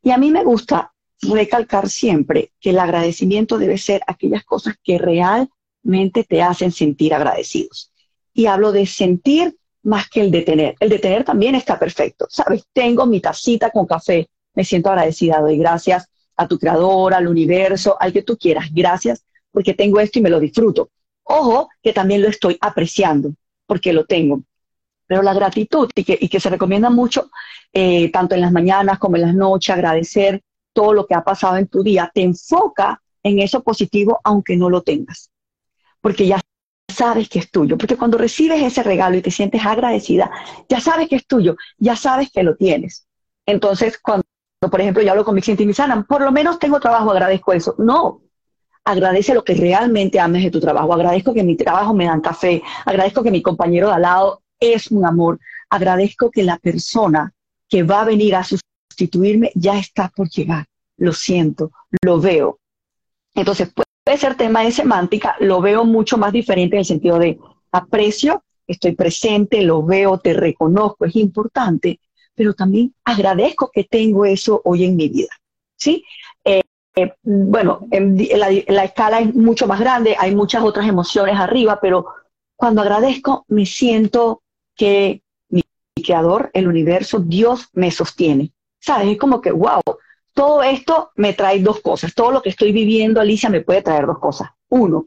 Y 0.00 0.12
a 0.12 0.16
mí 0.16 0.30
me 0.30 0.44
gusta 0.44 0.92
recalcar 1.22 1.88
siempre 1.88 2.52
que 2.60 2.70
el 2.70 2.78
agradecimiento 2.78 3.58
debe 3.58 3.78
ser 3.78 4.00
aquellas 4.06 4.44
cosas 4.44 4.76
que 4.80 4.96
real 4.96 5.50
realmente 5.82 6.22
te 6.22 6.40
hacen 6.40 6.70
sentir 6.70 7.14
agradecidos. 7.14 7.90
Y 8.32 8.46
hablo 8.46 8.70
de 8.70 8.86
sentir 8.86 9.56
más 9.82 10.08
que 10.08 10.20
el 10.20 10.30
de 10.30 10.42
tener. 10.42 10.76
El 10.78 10.88
de 10.88 11.00
tener 11.00 11.24
también 11.24 11.56
está 11.56 11.80
perfecto. 11.80 12.28
Sabes, 12.30 12.64
tengo 12.72 13.06
mi 13.06 13.18
tacita 13.18 13.70
con 13.70 13.86
café, 13.86 14.28
me 14.54 14.62
siento 14.62 14.88
agradecida, 14.88 15.40
doy 15.40 15.58
gracias 15.58 16.11
a 16.36 16.48
tu 16.48 16.58
creador, 16.58 17.14
al 17.14 17.28
universo, 17.28 17.96
al 18.00 18.12
que 18.12 18.22
tú 18.22 18.36
quieras. 18.36 18.66
Gracias 18.72 19.24
porque 19.50 19.74
tengo 19.74 20.00
esto 20.00 20.18
y 20.18 20.22
me 20.22 20.30
lo 20.30 20.40
disfruto. 20.40 20.90
Ojo, 21.24 21.68
que 21.82 21.92
también 21.92 22.22
lo 22.22 22.28
estoy 22.28 22.58
apreciando 22.60 23.34
porque 23.66 23.92
lo 23.92 24.04
tengo. 24.04 24.42
Pero 25.06 25.22
la 25.22 25.34
gratitud, 25.34 25.90
y 25.94 26.04
que, 26.04 26.40
se 26.40 26.50
recomienda 26.50 26.90
mucho, 26.90 27.30
eh, 27.72 28.10
tanto 28.10 28.34
en 28.34 28.40
las 28.40 28.52
mañanas 28.52 28.98
como 28.98 29.16
en 29.16 29.22
las 29.22 29.34
noches, 29.34 29.74
agradecer 29.74 30.42
todo 30.72 30.94
lo 30.94 31.06
que 31.06 31.14
ha 31.14 31.22
pasado 31.22 31.58
en 31.58 31.66
tu 31.68 31.82
día, 31.82 32.10
te 32.12 32.22
enfoca 32.22 33.02
en 33.22 33.38
eso 33.38 33.62
positivo 33.62 34.20
aunque 34.24 34.56
no 34.56 34.70
lo 34.70 34.82
tengas. 34.82 35.30
Porque 36.00 36.26
ya 36.26 36.40
sabes 36.88 37.28
que 37.28 37.38
es 37.40 37.50
tuyo. 37.50 37.76
Porque 37.76 37.96
cuando 37.96 38.18
recibes 38.18 38.62
ese 38.62 38.82
regalo 38.82 39.16
y 39.16 39.22
te 39.22 39.30
sientes 39.30 39.64
agradecida, 39.64 40.30
ya 40.68 40.80
sabes 40.80 41.08
que 41.08 41.16
es 41.16 41.26
tuyo, 41.26 41.56
ya 41.78 41.96
sabes 41.96 42.30
que 42.32 42.42
lo 42.42 42.56
tienes. 42.56 43.06
Entonces, 43.46 43.98
cuando, 43.98 44.21
por 44.70 44.80
ejemplo, 44.80 45.02
yo 45.02 45.10
hablo 45.10 45.24
con 45.24 45.34
mi 45.34 45.40
cliente 45.40 45.62
y 45.62 45.66
me 45.66 45.70
dicen, 45.70 46.04
por 46.04 46.22
lo 46.22 46.30
menos 46.32 46.58
tengo 46.58 46.78
trabajo, 46.80 47.10
agradezco 47.10 47.52
eso. 47.52 47.74
No, 47.78 48.22
agradece 48.84 49.34
lo 49.34 49.44
que 49.44 49.54
realmente 49.54 50.20
ames 50.20 50.44
de 50.44 50.50
tu 50.50 50.60
trabajo. 50.60 50.92
Agradezco 50.92 51.34
que 51.34 51.42
mi 51.42 51.56
trabajo 51.56 51.94
me 51.94 52.06
dan 52.06 52.20
café. 52.20 52.62
Agradezco 52.84 53.22
que 53.22 53.30
mi 53.30 53.42
compañero 53.42 53.88
de 53.88 53.94
al 53.94 54.02
lado 54.02 54.42
es 54.60 54.90
un 54.90 55.04
amor. 55.04 55.40
Agradezco 55.70 56.30
que 56.30 56.42
la 56.42 56.58
persona 56.58 57.32
que 57.68 57.82
va 57.82 58.02
a 58.02 58.04
venir 58.04 58.34
a 58.36 58.44
sustituirme 58.44 59.50
ya 59.54 59.78
está 59.78 60.12
por 60.14 60.28
llegar. 60.28 60.66
Lo 60.96 61.12
siento, 61.12 61.72
lo 62.02 62.20
veo. 62.20 62.58
Entonces, 63.34 63.72
puede 64.04 64.18
ser 64.18 64.34
tema 64.36 64.62
de 64.62 64.72
semántica, 64.72 65.36
lo 65.40 65.60
veo 65.60 65.84
mucho 65.84 66.18
más 66.18 66.32
diferente 66.32 66.76
en 66.76 66.80
el 66.80 66.84
sentido 66.84 67.18
de 67.18 67.38
aprecio, 67.72 68.44
estoy 68.66 68.92
presente, 68.92 69.62
lo 69.62 69.82
veo, 69.82 70.18
te 70.18 70.34
reconozco, 70.34 71.06
es 71.06 71.16
importante, 71.16 71.98
pero 72.34 72.54
también 72.54 72.94
agradezco 73.04 73.70
que 73.72 73.84
tengo 73.84 74.24
eso 74.24 74.60
hoy 74.64 74.84
en 74.84 74.96
mi 74.96 75.08
vida. 75.08 75.30
¿Sí? 75.76 76.04
Eh, 76.44 76.62
eh, 76.94 77.14
bueno, 77.22 77.86
la, 77.90 78.84
escala 78.84 79.20
es 79.20 79.34
mucho 79.34 79.66
más 79.66 79.80
grande, 79.80 80.16
hay 80.18 80.34
muchas 80.34 80.62
otras 80.62 80.86
emociones 80.86 81.36
arriba, 81.36 81.78
pero 81.80 82.06
cuando 82.56 82.82
agradezco 82.82 83.44
me 83.48 83.66
siento 83.66 84.42
que 84.76 85.22
mi, 85.48 85.62
creador, 86.02 86.50
el 86.54 86.68
universo, 86.68 87.20
Dios 87.20 87.68
me 87.72 87.90
sostiene. 87.90 88.52
¿Sabes? 88.80 89.08
Es 89.08 89.18
como 89.18 89.40
que, 89.40 89.52
wow, 89.52 89.80
todo 90.34 90.62
esto 90.62 91.10
me 91.14 91.34
trae 91.34 91.60
dos 91.60 91.80
cosas. 91.80 92.14
Todo 92.14 92.32
lo 92.32 92.42
que 92.42 92.48
estoy 92.48 92.72
viviendo, 92.72 93.20
Alicia, 93.20 93.48
me 93.48 93.60
puede 93.60 93.82
traer 93.82 94.06
dos 94.06 94.18
cosas. 94.18 94.50
Uno, 94.68 95.06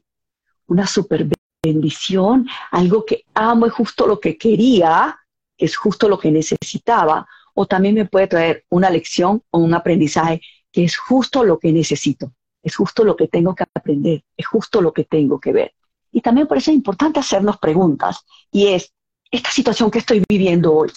una 0.68 0.88
super 0.88 1.28
bendición, 1.62 2.48
algo 2.72 3.06
que 3.06 3.26
amo, 3.34 3.66
es 3.66 3.74
justo 3.74 4.08
lo 4.08 4.20
que 4.20 4.38
quería, 4.38 5.18
que 5.18 5.25
es 5.58 5.76
justo 5.76 6.10
lo 6.10 6.20
que 6.20 6.32
necesitaba. 6.32 7.28
O 7.54 7.66
también 7.66 7.96
me 7.96 8.06
puede 8.06 8.28
traer 8.28 8.66
una 8.70 8.90
lección 8.90 9.42
o 9.50 9.60
un 9.60 9.74
aprendizaje 9.74 10.42
que 10.72 10.84
es 10.84 10.98
justo 10.98 11.44
lo 11.46 11.58
que 11.58 11.72
necesito, 11.72 12.34
es 12.62 12.76
justo 12.76 13.06
lo 13.06 13.16
que 13.16 13.30
tengo 13.30 13.56
que 13.56 13.64
aprender, 13.64 14.26
es 14.36 14.46
justo 14.46 14.82
lo 14.82 14.92
que 14.92 15.06
tengo 15.06 15.40
que 15.40 15.54
ver. 15.54 15.74
Y 16.12 16.20
también 16.20 16.48
por 16.48 16.58
eso 16.58 16.70
es 16.70 16.76
importante 16.76 17.20
hacernos 17.20 17.58
preguntas. 17.60 18.26
Y 18.52 18.68
es, 18.68 18.94
esta 19.32 19.52
situación 19.52 19.90
que 19.90 20.00
estoy 20.00 20.24
viviendo 20.28 20.74
hoy, 20.74 20.92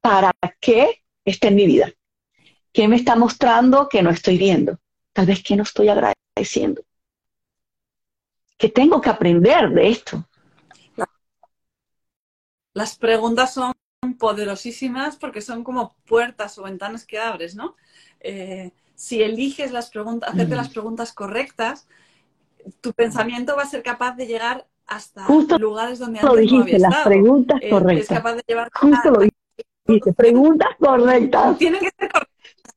¿para 0.00 0.30
qué 0.60 1.02
está 1.24 1.48
en 1.48 1.56
mi 1.56 1.66
vida? 1.66 1.90
¿Qué 2.72 2.86
me 2.86 2.96
está 2.96 3.16
mostrando 3.16 3.88
que 3.88 4.02
no 4.02 4.10
estoy 4.10 4.38
viendo? 4.38 4.78
Tal 5.12 5.26
vez 5.26 5.42
que 5.42 5.56
no 5.56 5.64
estoy 5.64 5.88
agradeciendo. 5.88 6.82
¿Qué 8.56 8.68
tengo 8.68 9.00
que 9.00 9.10
aprender 9.10 9.70
de 9.70 9.88
esto? 9.88 10.27
Las 12.78 12.96
preguntas 12.96 13.54
son 13.54 13.72
poderosísimas 14.20 15.16
porque 15.16 15.40
son 15.40 15.64
como 15.64 15.96
puertas 16.06 16.58
o 16.58 16.62
ventanas 16.62 17.04
que 17.04 17.18
abres, 17.18 17.56
¿no? 17.56 17.74
Eh, 18.20 18.70
si 18.94 19.20
eliges 19.20 19.72
las 19.72 19.90
preguntas, 19.90 20.30
hacerte 20.30 20.54
las 20.54 20.68
preguntas 20.68 21.12
correctas, 21.12 21.88
tu 22.80 22.92
pensamiento 22.92 23.56
va 23.56 23.62
a 23.62 23.66
ser 23.66 23.82
capaz 23.82 24.14
de 24.14 24.28
llegar 24.28 24.68
hasta 24.86 25.26
lugares 25.58 25.98
donde 25.98 26.20
antes 26.20 26.38
dijiste, 26.38 26.56
no 26.56 26.62
había 26.62 26.78
las 26.78 27.04
preguntas 27.04 27.58
eh, 27.60 27.68
correctas. 27.68 28.10
Es 28.10 28.16
capaz 28.16 28.34
de 28.34 28.44
llevar 28.46 28.70
Justo 28.72 29.10
lo 29.10 29.20
dijiste, 29.88 30.12
preguntas 30.12 30.68
correctas. 30.78 31.58
Tienen 31.58 31.80
que 31.80 31.90
ser 31.98 32.12
correctas. 32.12 32.74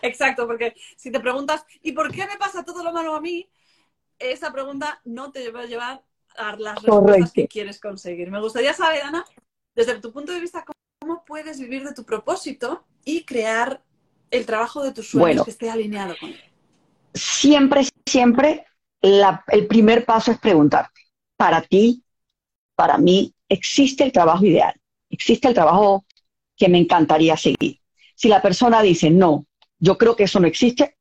Exacto, 0.00 0.46
porque 0.46 0.72
si 0.96 1.12
te 1.12 1.20
preguntas, 1.20 1.66
¿y 1.82 1.92
por 1.92 2.10
qué 2.10 2.26
me 2.26 2.38
pasa 2.38 2.64
todo 2.64 2.82
lo 2.82 2.90
malo 2.90 3.14
a 3.14 3.20
mí? 3.20 3.50
Esa 4.18 4.50
pregunta 4.50 5.02
no 5.04 5.30
te 5.30 5.50
va 5.50 5.60
a 5.60 5.66
llevar 5.66 6.02
a 6.36 6.56
las 6.56 6.82
respuestas 6.82 7.32
que 7.32 7.48
quieres 7.48 7.80
conseguir. 7.80 8.30
Me 8.30 8.40
gustaría 8.40 8.72
saber, 8.74 9.02
Ana, 9.02 9.24
desde 9.74 10.00
tu 10.00 10.12
punto 10.12 10.32
de 10.32 10.40
vista, 10.40 10.64
cómo 11.00 11.24
puedes 11.24 11.58
vivir 11.60 11.84
de 11.84 11.94
tu 11.94 12.04
propósito 12.04 12.84
y 13.04 13.24
crear 13.24 13.82
el 14.30 14.46
trabajo 14.46 14.82
de 14.82 14.92
tus 14.92 15.08
sueños 15.08 15.44
que 15.44 15.50
esté 15.50 15.70
alineado 15.70 16.14
con 16.20 16.30
él. 16.30 16.40
Siempre, 17.14 17.86
siempre, 18.06 18.66
el 19.00 19.66
primer 19.66 20.04
paso 20.04 20.30
es 20.30 20.38
preguntarte, 20.38 21.00
para 21.36 21.62
ti, 21.62 22.04
para 22.74 22.98
mí, 22.98 23.34
¿existe 23.48 24.04
el 24.04 24.12
trabajo 24.12 24.44
ideal? 24.44 24.74
¿Existe 25.08 25.48
el 25.48 25.54
trabajo 25.54 26.04
que 26.56 26.68
me 26.68 26.78
encantaría 26.78 27.36
seguir? 27.36 27.80
Si 28.14 28.28
la 28.28 28.40
persona 28.40 28.82
dice, 28.82 29.10
no, 29.10 29.46
yo 29.78 29.98
creo 29.98 30.14
que 30.14 30.24
eso 30.24 30.38
no 30.38 30.46
existe, 30.46 30.96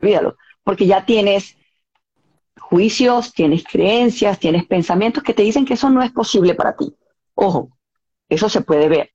olvídalo, 0.00 0.36
porque 0.64 0.86
ya 0.86 1.04
tienes 1.06 1.56
juicios, 2.60 3.32
tienes 3.32 3.64
creencias, 3.64 4.38
tienes 4.38 4.66
pensamientos 4.66 5.22
que 5.22 5.34
te 5.34 5.42
dicen 5.42 5.64
que 5.64 5.74
eso 5.74 5.90
no 5.90 6.02
es 6.02 6.12
posible 6.12 6.54
para 6.54 6.76
ti. 6.76 6.94
Ojo, 7.34 7.76
eso 8.28 8.48
se 8.48 8.60
puede 8.62 8.88
ver. 8.88 9.10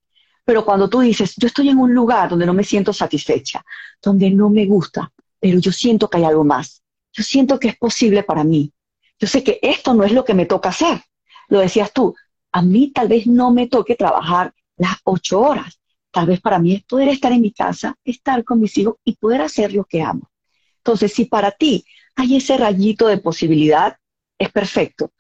Pero 0.45 0.63
cuando 0.63 0.89
tú 0.89 1.01
dices, 1.01 1.33
yo 1.37 1.47
estoy 1.47 1.69
en 1.69 1.77
un 1.77 1.93
lugar 1.93 2.29
donde 2.29 2.45
no 2.45 2.53
me 2.53 2.63
siento 2.63 2.93
satisfecha, 2.93 3.65
donde 4.01 4.29
no 4.29 4.49
me 4.49 4.65
gusta, 4.65 5.11
pero 5.39 5.59
yo 5.59 5.71
siento 5.71 6.09
que 6.09 6.17
hay 6.17 6.23
algo 6.23 6.43
más. 6.43 6.81
Yo 7.11 7.23
siento 7.23 7.59
que 7.59 7.69
es 7.69 7.77
posible 7.77 8.23
para 8.23 8.43
mí. 8.43 8.71
Yo 9.19 9.27
sé 9.27 9.43
que 9.43 9.59
esto 9.61 9.93
no 9.93 10.03
es 10.03 10.11
lo 10.11 10.23
que 10.23 10.33
me 10.33 10.45
toca 10.45 10.69
hacer. 10.69 11.01
Lo 11.49 11.59
decías 11.59 11.91
tú, 11.91 12.15
a 12.51 12.61
mí 12.61 12.91
tal 12.93 13.07
vez 13.07 13.27
no 13.27 13.51
me 13.51 13.67
toque 13.67 13.95
trabajar 13.95 14.53
las 14.77 14.97
ocho 15.03 15.41
horas. 15.41 15.79
Tal 16.11 16.27
vez 16.27 16.39
para 16.39 16.59
mí 16.59 16.75
es 16.75 16.83
poder 16.83 17.09
estar 17.09 17.31
en 17.31 17.41
mi 17.41 17.51
casa, 17.51 17.95
estar 18.03 18.43
con 18.43 18.59
mis 18.59 18.77
hijos 18.77 18.95
y 19.03 19.15
poder 19.15 19.41
hacer 19.41 19.73
lo 19.73 19.83
que 19.83 20.01
amo. 20.01 20.29
Entonces, 20.77 21.13
si 21.13 21.25
para 21.25 21.51
ti 21.51 21.85
hay 22.17 22.35
ese 22.35 22.57
rayito 22.57 23.07
de 23.07 23.17
posibilidad, 23.17 23.97
es 24.37 24.51
perfecto, 24.51 25.11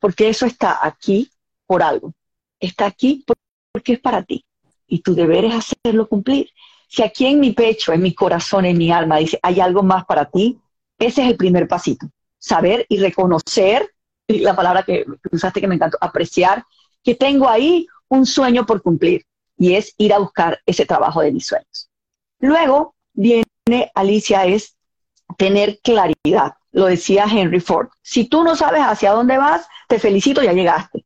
porque 0.00 0.28
eso 0.28 0.44
está 0.46 0.84
aquí 0.84 1.30
por 1.66 1.84
algo 1.84 2.12
está 2.60 2.86
aquí 2.86 3.24
porque 3.72 3.94
es 3.94 4.00
para 4.00 4.22
ti 4.22 4.44
y 4.86 5.00
tu 5.00 5.14
deber 5.14 5.46
es 5.46 5.54
hacerlo 5.54 6.08
cumplir. 6.08 6.50
Si 6.88 7.02
aquí 7.02 7.26
en 7.26 7.40
mi 7.40 7.52
pecho, 7.52 7.92
en 7.92 8.02
mi 8.02 8.14
corazón, 8.14 8.64
en 8.64 8.76
mi 8.76 8.90
alma 8.90 9.18
dice, 9.18 9.38
hay 9.42 9.60
algo 9.60 9.82
más 9.82 10.04
para 10.04 10.26
ti, 10.26 10.58
ese 10.98 11.22
es 11.22 11.28
el 11.28 11.36
primer 11.36 11.66
pasito. 11.66 12.08
Saber 12.38 12.86
y 12.88 12.98
reconocer, 12.98 13.88
la 14.26 14.54
palabra 14.54 14.82
que 14.82 15.06
usaste 15.30 15.60
que 15.60 15.68
me 15.68 15.76
encantó, 15.76 15.98
apreciar, 16.00 16.64
que 17.02 17.14
tengo 17.14 17.48
ahí 17.48 17.86
un 18.08 18.26
sueño 18.26 18.66
por 18.66 18.82
cumplir 18.82 19.24
y 19.56 19.74
es 19.74 19.94
ir 19.98 20.12
a 20.12 20.18
buscar 20.18 20.60
ese 20.66 20.86
trabajo 20.86 21.20
de 21.20 21.32
mis 21.32 21.46
sueños. 21.46 21.88
Luego 22.40 22.94
viene, 23.12 23.44
Alicia, 23.94 24.46
es 24.46 24.76
tener 25.40 25.80
claridad. 25.82 26.54
Lo 26.72 26.84
decía 26.86 27.24
Henry 27.24 27.60
Ford. 27.60 27.88
Si 28.02 28.26
tú 28.26 28.44
no 28.44 28.54
sabes 28.54 28.82
hacia 28.82 29.12
dónde 29.12 29.38
vas, 29.38 29.66
te 29.88 29.98
felicito, 29.98 30.42
ya 30.42 30.52
llegaste 30.52 31.04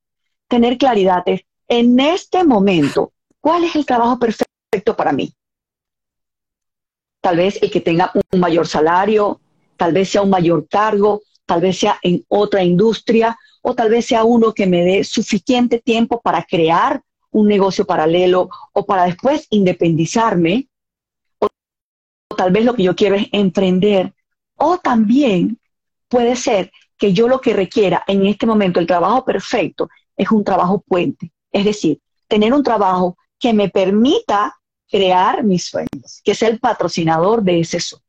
tener 0.54 0.78
claridad 0.78 1.24
es, 1.26 1.42
en 1.66 1.98
este 1.98 2.44
momento, 2.44 3.12
¿cuál 3.40 3.64
es 3.64 3.74
el 3.74 3.84
trabajo 3.84 4.20
perfecto 4.20 4.96
para 4.96 5.10
mí? 5.10 5.34
Tal 7.20 7.38
vez 7.38 7.60
el 7.60 7.72
que 7.72 7.80
tenga 7.80 8.12
un 8.32 8.38
mayor 8.38 8.68
salario, 8.68 9.40
tal 9.76 9.92
vez 9.92 10.10
sea 10.10 10.22
un 10.22 10.30
mayor 10.30 10.68
cargo, 10.68 11.22
tal 11.44 11.60
vez 11.60 11.78
sea 11.78 11.98
en 12.02 12.24
otra 12.28 12.62
industria, 12.62 13.36
o 13.62 13.74
tal 13.74 13.90
vez 13.90 14.06
sea 14.06 14.22
uno 14.22 14.52
que 14.52 14.68
me 14.68 14.84
dé 14.84 15.02
suficiente 15.02 15.80
tiempo 15.80 16.20
para 16.20 16.44
crear 16.44 17.02
un 17.32 17.48
negocio 17.48 17.84
paralelo 17.84 18.48
o 18.72 18.86
para 18.86 19.06
después 19.06 19.48
independizarme, 19.50 20.68
o, 21.40 21.48
o 22.30 22.36
tal 22.36 22.52
vez 22.52 22.64
lo 22.64 22.74
que 22.74 22.84
yo 22.84 22.94
quiero 22.94 23.16
es 23.16 23.26
emprender, 23.32 24.13
o 24.56 24.78
también 24.78 25.58
puede 26.08 26.36
ser 26.36 26.70
que 26.96 27.12
yo 27.12 27.28
lo 27.28 27.40
que 27.40 27.52
requiera 27.52 28.04
en 28.06 28.26
este 28.26 28.46
momento, 28.46 28.80
el 28.80 28.86
trabajo 28.86 29.24
perfecto, 29.24 29.88
es 30.16 30.30
un 30.30 30.44
trabajo 30.44 30.80
puente. 30.86 31.32
Es 31.50 31.64
decir, 31.64 32.00
tener 32.28 32.52
un 32.52 32.62
trabajo 32.62 33.16
que 33.38 33.52
me 33.52 33.68
permita 33.68 34.56
crear 34.88 35.42
mis 35.42 35.64
sueños, 35.64 36.20
que 36.24 36.34
sea 36.34 36.48
el 36.48 36.60
patrocinador 36.60 37.42
de 37.42 37.60
ese 37.60 37.80
sueño. 37.80 38.04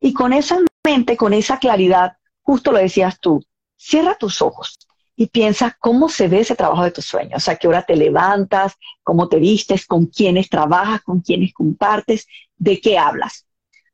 Y 0.00 0.12
con 0.12 0.32
en 0.32 0.42
mente, 0.84 1.16
con 1.16 1.32
esa 1.32 1.58
claridad, 1.58 2.16
justo 2.42 2.72
lo 2.72 2.78
decías 2.78 3.20
tú, 3.20 3.44
cierra 3.76 4.16
tus 4.16 4.42
ojos 4.42 4.78
y 5.14 5.26
piensa 5.26 5.76
cómo 5.78 6.08
se 6.08 6.26
ve 6.26 6.40
ese 6.40 6.56
trabajo 6.56 6.82
de 6.82 6.90
tus 6.90 7.04
sueños, 7.04 7.36
o 7.36 7.40
sea, 7.40 7.56
qué 7.56 7.68
hora 7.68 7.82
te 7.82 7.94
levantas, 7.94 8.72
cómo 9.02 9.28
te 9.28 9.38
vistes, 9.38 9.86
con 9.86 10.06
quiénes 10.06 10.48
trabajas, 10.48 11.02
con 11.02 11.20
quiénes 11.20 11.52
compartes, 11.52 12.26
de 12.56 12.80
qué 12.80 12.98
hablas. 12.98 13.46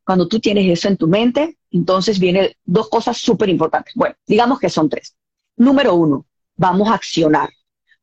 Cuando 0.05 0.28
tú 0.28 0.40
tienes 0.40 0.71
eso 0.71 0.88
en 0.88 0.97
tu 0.97 1.07
mente, 1.07 1.57
Entonces 1.70 2.18
vienen 2.18 2.50
dos 2.64 2.88
cosas 2.88 3.18
súper 3.18 3.48
importantes. 3.48 3.92
Bueno, 3.94 4.14
digamos 4.26 4.58
que 4.58 4.70
son 4.70 4.88
tres. 4.88 5.14
Número 5.56 5.94
uno, 5.94 6.26
vamos 6.56 6.88
a 6.88 6.94
accionar, 6.94 7.50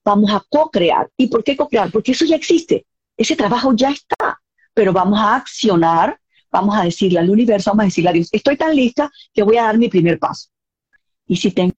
vamos 0.03 0.31
a 0.31 0.43
co-crear. 0.50 1.10
¿Y 1.17 1.27
por 1.27 1.43
qué 1.43 1.55
co-crear? 1.55 1.91
Porque 1.91 2.12
eso 2.12 2.25
ya 2.25 2.36
existe, 2.36 2.86
ese 3.17 3.36
trabajo 3.36 3.74
ya 3.74 3.91
está, 3.91 4.39
pero 4.74 4.91
vamos 4.93 5.19
a 5.19 5.36
accionar, 5.36 6.19
vamos 6.51 6.77
a 6.77 6.84
decirle 6.84 7.19
al 7.19 7.29
universo, 7.29 7.72
vamos 7.72 7.84
a 7.84 7.86
decirle 7.86 8.10
a 8.10 8.13
Dios, 8.13 8.29
estoy 8.31 8.57
tan 8.57 8.75
lista 8.75 9.12
que 9.34 9.43
voy 9.43 9.57
a 9.57 9.63
dar 9.63 9.77
mi 9.77 9.89
primer 9.89 10.19
paso. 10.19 10.50
Y 11.27 11.38
si 11.38 11.51
tengo 11.51 11.74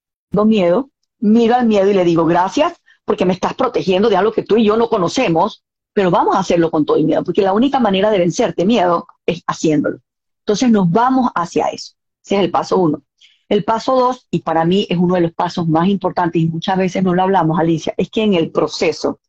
miedo, 0.45 0.89
miro 1.19 1.55
al 1.55 1.67
miedo 1.67 1.89
y 1.89 1.93
le 1.93 2.03
digo, 2.03 2.25
gracias, 2.25 2.73
porque 3.05 3.25
me 3.25 3.33
estás 3.33 3.53
protegiendo 3.53 4.09
de 4.09 4.17
algo 4.17 4.33
que 4.33 4.43
tú 4.43 4.57
y 4.57 4.65
yo 4.65 4.75
no 4.77 4.89
conocemos, 4.89 5.63
pero 5.93 6.11
vamos 6.11 6.35
a 6.35 6.39
hacerlo 6.39 6.69
con 6.69 6.85
todo 6.85 6.97
el 6.97 7.05
miedo, 7.05 7.23
porque 7.23 7.41
la 7.41 7.53
única 7.53 7.79
manera 7.79 8.11
de 8.11 8.19
vencerte 8.19 8.65
miedo 8.65 9.07
es 9.25 9.41
haciéndolo. 9.47 9.99
Entonces 10.47 10.71
nos 10.71 10.89
vamos 10.89 11.29
hacia 11.35 11.67
eso. 11.67 11.95
Ese 12.23 12.37
es 12.37 12.41
el 12.41 12.51
paso 12.51 12.77
uno. 12.77 13.03
El 13.49 13.65
paso 13.65 13.97
dos, 13.97 14.27
y 14.31 14.39
para 14.39 14.63
mí 14.63 14.87
es 14.89 14.97
uno 14.97 15.15
de 15.15 15.21
los 15.21 15.33
pasos 15.33 15.67
más 15.67 15.89
importantes, 15.89 16.41
y 16.41 16.47
muchas 16.47 16.77
veces 16.77 17.03
no 17.03 17.13
lo 17.13 17.23
hablamos, 17.23 17.59
Alicia, 17.59 17.93
es 17.97 18.09
que 18.09 18.23
en 18.23 18.33
el 18.33 18.49
proceso 18.49 19.19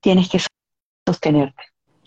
tienes 0.00 0.30
que 0.30 0.40
sostenerte. 1.06 1.62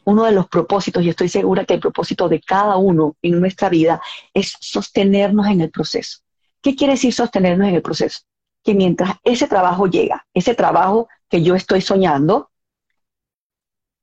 Uno 0.06 0.24
de 0.24 0.32
los 0.32 0.48
propósitos, 0.48 1.04
y 1.04 1.10
estoy 1.10 1.30
segura 1.30 1.64
que 1.64 1.76
el 1.76 1.80
propósito 1.80 2.28
de 2.28 2.42
cada 2.42 2.78
uno 2.78 3.16
en 3.22 3.40
nuestra 3.40 3.70
vida 3.70 4.02
es 4.34 4.56
sostenernos 4.60 5.46
en 5.46 5.62
el 5.62 5.70
proceso. 5.70 6.22
¿Qué 6.60 6.76
quiere 6.76 6.94
decir 6.94 7.14
sostenernos 7.14 7.68
en 7.68 7.76
el 7.76 7.84
proceso? 7.84 8.22
Que 8.64 8.74
mientras 8.74 9.14
ese 9.24 9.48
trabajo 9.48 9.86
llega, 9.86 10.26
ese 10.34 10.56
trabajo 10.56 11.08
que 11.30 11.44
yo 11.44 11.54
estoy 11.54 11.82
soñando, 11.82 12.50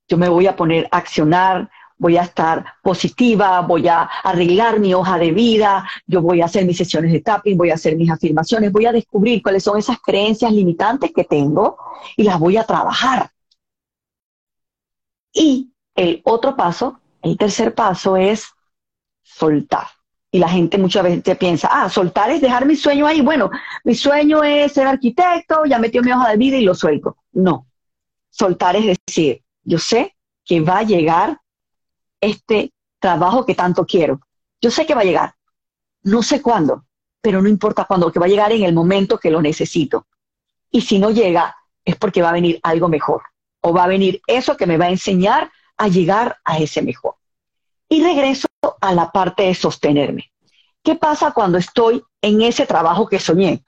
yo 0.07 0.17
me 0.17 0.29
voy 0.29 0.47
a 0.47 0.55
poner 0.55 0.87
a 0.89 0.99
accionar, 0.99 1.69
voy 1.97 2.17
a 2.17 2.23
estar 2.23 2.63
positiva, 2.81 3.61
voy 3.61 3.87
a 3.87 4.03
arreglar 4.23 4.79
mi 4.79 4.93
hoja 4.93 5.17
de 5.17 5.31
vida, 5.31 5.87
yo 6.05 6.21
voy 6.21 6.41
a 6.41 6.45
hacer 6.45 6.65
mis 6.65 6.77
sesiones 6.77 7.11
de 7.11 7.21
tapping, 7.21 7.57
voy 7.57 7.71
a 7.71 7.75
hacer 7.75 7.95
mis 7.95 8.09
afirmaciones, 8.09 8.71
voy 8.71 8.85
a 8.85 8.91
descubrir 8.91 9.41
cuáles 9.41 9.63
son 9.63 9.77
esas 9.77 9.97
creencias 9.99 10.51
limitantes 10.51 11.11
que 11.11 11.23
tengo 11.23 11.77
y 12.15 12.23
las 12.23 12.39
voy 12.39 12.57
a 12.57 12.63
trabajar. 12.63 13.31
Y 15.33 15.71
el 15.95 16.21
otro 16.23 16.55
paso, 16.55 16.99
el 17.21 17.37
tercer 17.37 17.73
paso 17.73 18.15
es 18.15 18.47
soltar. 19.23 19.87
Y 20.29 20.39
la 20.39 20.49
gente 20.49 20.77
muchas 20.77 21.03
veces 21.03 21.37
piensa, 21.37 21.69
ah, 21.71 21.89
soltar 21.89 22.29
es 22.29 22.41
dejar 22.41 22.65
mi 22.65 22.75
sueño 22.75 23.07
ahí. 23.07 23.21
Bueno, 23.21 23.49
mi 23.83 23.95
sueño 23.95 24.43
es 24.43 24.73
ser 24.73 24.85
arquitecto, 24.87 25.65
ya 25.65 25.79
metió 25.79 26.01
mi 26.03 26.11
hoja 26.11 26.29
de 26.29 26.37
vida 26.37 26.57
y 26.57 26.63
lo 26.63 26.75
suelto. 26.75 27.17
No, 27.31 27.67
soltar 28.29 28.75
es 28.75 28.99
decir, 29.07 29.41
yo 29.63 29.79
sé 29.79 30.15
que 30.45 30.61
va 30.61 30.79
a 30.79 30.83
llegar 30.83 31.39
este 32.21 32.71
trabajo 32.99 33.45
que 33.45 33.55
tanto 33.55 33.85
quiero. 33.85 34.19
Yo 34.61 34.71
sé 34.71 34.85
que 34.85 34.95
va 34.95 35.01
a 35.01 35.05
llegar, 35.05 35.35
no 36.03 36.23
sé 36.23 36.41
cuándo, 36.41 36.85
pero 37.21 37.41
no 37.41 37.49
importa 37.49 37.85
cuándo, 37.85 38.11
que 38.11 38.19
va 38.19 38.25
a 38.25 38.29
llegar 38.29 38.51
en 38.51 38.63
el 38.63 38.73
momento 38.73 39.17
que 39.17 39.31
lo 39.31 39.41
necesito. 39.41 40.07
Y 40.71 40.81
si 40.81 40.99
no 40.99 41.11
llega, 41.11 41.55
es 41.83 41.95
porque 41.95 42.21
va 42.21 42.29
a 42.29 42.33
venir 42.33 42.59
algo 42.63 42.87
mejor, 42.87 43.23
o 43.61 43.73
va 43.73 43.83
a 43.83 43.87
venir 43.87 44.21
eso 44.27 44.57
que 44.57 44.65
me 44.65 44.77
va 44.77 44.85
a 44.85 44.89
enseñar 44.89 45.51
a 45.77 45.87
llegar 45.87 46.37
a 46.43 46.57
ese 46.57 46.81
mejor. 46.81 47.15
Y 47.89 48.03
regreso 48.03 48.47
a 48.81 48.93
la 48.93 49.11
parte 49.11 49.43
de 49.43 49.55
sostenerme. 49.55 50.31
¿Qué 50.83 50.95
pasa 50.95 51.31
cuando 51.31 51.57
estoy 51.57 52.03
en 52.21 52.41
ese 52.41 52.65
trabajo 52.65 53.07
que 53.07 53.19
soñé? 53.19 53.63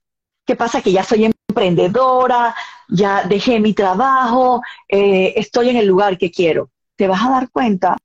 ¿Qué 0.45 0.55
pasa 0.55 0.81
que 0.81 0.91
ya 0.91 1.03
soy 1.03 1.25
emprendedora, 1.25 2.55
ya 2.87 3.23
dejé 3.23 3.59
mi 3.59 3.73
trabajo, 3.73 4.61
eh, 4.87 5.33
estoy 5.35 5.69
en 5.69 5.77
el 5.77 5.85
lugar 5.85 6.17
que 6.17 6.31
quiero? 6.31 6.69
Te 6.95 7.07
vas 7.07 7.23
a 7.23 7.29
dar 7.29 7.49
cuenta 7.49 7.97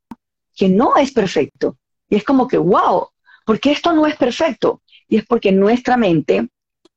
que 0.55 0.69
no 0.69 0.97
es 0.97 1.13
perfecto. 1.13 1.77
Y 2.09 2.17
es 2.17 2.25
como 2.25 2.47
que, 2.47 2.59
wow, 2.59 3.09
¿por 3.45 3.61
qué 3.61 3.73
esto 3.73 3.93
no 3.93 4.07
es 4.07 4.17
perfecto? 4.17 4.83
Y 5.09 5.17
es 5.17 5.27
porque 5.27 5.53
nuestra 5.53 5.97
mente, 5.97 6.49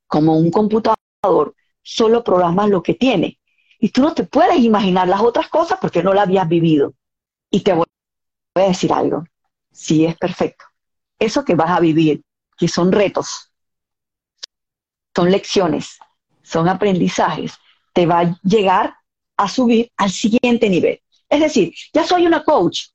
como 0.07 0.37
un 0.37 0.51
computador, 0.51 1.55
solo 1.81 2.23
programa 2.23 2.67
lo 2.67 2.83
que 2.83 2.93
tiene. 2.93 3.39
Y 3.79 3.89
tú 3.89 4.01
no 4.01 4.13
te 4.13 4.23
puedes 4.23 4.59
imaginar 4.59 5.07
las 5.07 5.21
otras 5.21 5.47
cosas 5.49 5.77
porque 5.79 6.03
no 6.03 6.13
la 6.13 6.23
habías 6.23 6.47
vivido. 6.47 6.93
Y 7.49 7.61
te 7.61 7.73
voy 7.73 7.85
a 8.55 8.61
decir 8.61 8.91
algo, 8.91 9.23
sí 9.71 10.05
es 10.05 10.17
perfecto. 10.17 10.65
Eso 11.19 11.45
que 11.45 11.55
vas 11.55 11.71
a 11.71 11.79
vivir, 11.79 12.21
que 12.57 12.67
son 12.67 12.91
retos, 12.91 13.51
son 15.15 15.31
lecciones, 15.31 15.97
son 16.43 16.69
aprendizajes, 16.69 17.57
te 17.93 18.05
va 18.05 18.19
a 18.19 18.39
llegar 18.43 18.95
a 19.37 19.47
subir 19.47 19.91
al 19.97 20.11
siguiente 20.11 20.69
nivel. 20.69 21.01
Es 21.29 21.39
decir, 21.39 21.73
ya 21.93 22.05
soy 22.05 22.25
una 22.25 22.43
coach, 22.43 22.87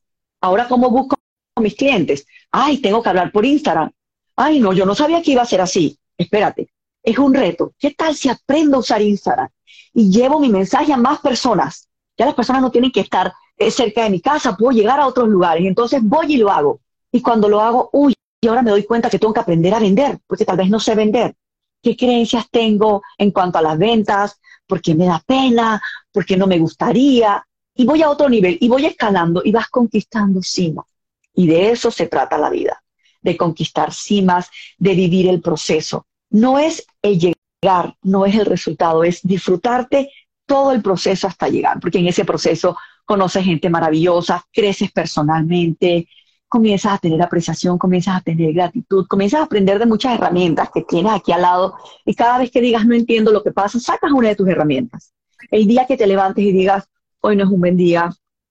Ahora, 0.42 0.66
¿cómo 0.66 0.90
busco 0.90 1.16
a 1.56 1.60
mis 1.60 1.76
clientes? 1.76 2.26
Ay, 2.50 2.78
tengo 2.78 3.00
que 3.00 3.08
hablar 3.08 3.30
por 3.30 3.46
Instagram. 3.46 3.92
Ay, 4.34 4.58
no, 4.58 4.72
yo 4.72 4.84
no 4.84 4.94
sabía 4.94 5.22
que 5.22 5.30
iba 5.30 5.42
a 5.42 5.46
ser 5.46 5.60
así. 5.60 5.96
Espérate, 6.18 6.72
es 7.02 7.16
un 7.16 7.32
reto. 7.32 7.72
¿Qué 7.78 7.92
tal 7.92 8.16
si 8.16 8.28
aprendo 8.28 8.76
a 8.76 8.80
usar 8.80 9.00
Instagram 9.00 9.48
y 9.94 10.10
llevo 10.10 10.40
mi 10.40 10.48
mensaje 10.48 10.92
a 10.92 10.96
más 10.96 11.20
personas? 11.20 11.88
Ya 12.18 12.26
las 12.26 12.34
personas 12.34 12.60
no 12.60 12.72
tienen 12.72 12.90
que 12.90 13.00
estar 13.00 13.32
eh, 13.56 13.70
cerca 13.70 14.02
de 14.02 14.10
mi 14.10 14.20
casa, 14.20 14.56
puedo 14.56 14.72
llegar 14.72 14.98
a 14.98 15.06
otros 15.06 15.28
lugares. 15.28 15.64
Entonces 15.64 16.00
voy 16.02 16.34
y 16.34 16.36
lo 16.38 16.50
hago. 16.50 16.80
Y 17.12 17.22
cuando 17.22 17.48
lo 17.48 17.60
hago, 17.60 17.88
uy, 17.92 18.14
y 18.40 18.48
ahora 18.48 18.62
me 18.62 18.72
doy 18.72 18.82
cuenta 18.82 19.08
que 19.08 19.20
tengo 19.20 19.32
que 19.32 19.40
aprender 19.40 19.72
a 19.74 19.78
vender, 19.78 20.18
porque 20.26 20.44
tal 20.44 20.56
vez 20.56 20.68
no 20.68 20.80
sé 20.80 20.96
vender. 20.96 21.36
¿Qué 21.80 21.96
creencias 21.96 22.50
tengo 22.50 23.02
en 23.16 23.30
cuanto 23.30 23.58
a 23.58 23.62
las 23.62 23.78
ventas? 23.78 24.40
¿Por 24.66 24.82
qué 24.82 24.96
me 24.96 25.06
da 25.06 25.22
pena? 25.24 25.80
¿Por 26.10 26.26
qué 26.26 26.36
no 26.36 26.48
me 26.48 26.58
gustaría? 26.58 27.46
Y 27.74 27.84
voy 27.84 28.02
a 28.02 28.10
otro 28.10 28.28
nivel 28.28 28.58
y 28.60 28.68
voy 28.68 28.86
escalando 28.86 29.42
y 29.44 29.52
vas 29.52 29.68
conquistando 29.68 30.42
cimas. 30.42 30.86
Y 31.34 31.46
de 31.46 31.70
eso 31.70 31.90
se 31.90 32.06
trata 32.06 32.38
la 32.38 32.50
vida, 32.50 32.82
de 33.22 33.36
conquistar 33.36 33.92
cimas, 33.92 34.50
de 34.78 34.94
vivir 34.94 35.28
el 35.28 35.40
proceso. 35.40 36.06
No 36.30 36.58
es 36.58 36.86
el 37.00 37.18
llegar, 37.18 37.96
no 38.02 38.26
es 38.26 38.34
el 38.36 38.46
resultado, 38.46 39.04
es 39.04 39.20
disfrutarte 39.22 40.10
todo 40.46 40.72
el 40.72 40.82
proceso 40.82 41.26
hasta 41.26 41.48
llegar, 41.48 41.80
porque 41.80 41.98
en 41.98 42.08
ese 42.08 42.24
proceso 42.24 42.76
conoces 43.04 43.44
gente 43.44 43.70
maravillosa, 43.70 44.44
creces 44.52 44.92
personalmente, 44.92 46.08
comienzas 46.48 46.92
a 46.92 46.98
tener 46.98 47.22
apreciación, 47.22 47.78
comienzas 47.78 48.18
a 48.18 48.20
tener 48.20 48.52
gratitud, 48.52 49.06
comienzas 49.08 49.40
a 49.40 49.44
aprender 49.44 49.78
de 49.78 49.86
muchas 49.86 50.14
herramientas 50.14 50.68
que 50.72 50.82
tienes 50.82 51.12
aquí 51.12 51.32
al 51.32 51.42
lado 51.42 51.74
y 52.04 52.14
cada 52.14 52.36
vez 52.38 52.50
que 52.50 52.60
digas 52.60 52.84
no 52.84 52.94
entiendo 52.94 53.32
lo 53.32 53.42
que 53.42 53.52
pasa, 53.52 53.80
sacas 53.80 54.12
una 54.12 54.28
de 54.28 54.36
tus 54.36 54.48
herramientas. 54.48 55.14
El 55.50 55.66
día 55.66 55.86
que 55.86 55.96
te 55.96 56.06
levantes 56.06 56.44
y 56.44 56.52
digas 56.52 56.88
hoy 57.22 57.36
no 57.36 57.44
es 57.44 57.50
un 57.50 57.60
buen 57.60 57.76
día, 57.76 58.10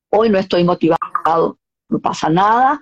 hoy 0.10 0.30
no 0.30 0.40
estoy 0.40 0.64
motivado, 0.64 1.60
no 1.90 2.00
pasa 2.00 2.30
nada, 2.30 2.82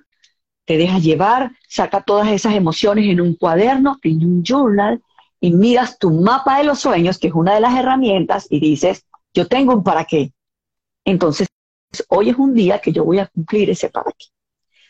te 0.65 0.77
dejas 0.77 1.03
llevar, 1.03 1.51
saca 1.67 2.01
todas 2.01 2.29
esas 2.29 2.53
emociones 2.53 3.05
en 3.09 3.19
un 3.19 3.35
cuaderno, 3.35 3.97
en 4.03 4.23
un 4.23 4.43
journal 4.43 5.01
y 5.41 5.51
miras 5.51 5.97
tu 5.97 6.11
mapa 6.11 6.59
de 6.59 6.65
los 6.65 6.79
sueños, 6.79 7.17
que 7.17 7.27
es 7.27 7.33
una 7.33 7.55
de 7.55 7.61
las 7.61 7.75
herramientas, 7.75 8.47
y 8.49 8.59
dices, 8.59 9.05
yo 9.33 9.47
tengo 9.47 9.73
un 9.73 9.83
para 9.83 10.05
qué. 10.05 10.31
Entonces, 11.05 11.47
hoy 12.09 12.29
es 12.29 12.37
un 12.37 12.53
día 12.53 12.79
que 12.79 12.91
yo 12.91 13.03
voy 13.03 13.19
a 13.19 13.27
cumplir 13.27 13.69
ese 13.69 13.89
para 13.89 14.11
qué. 14.11 14.27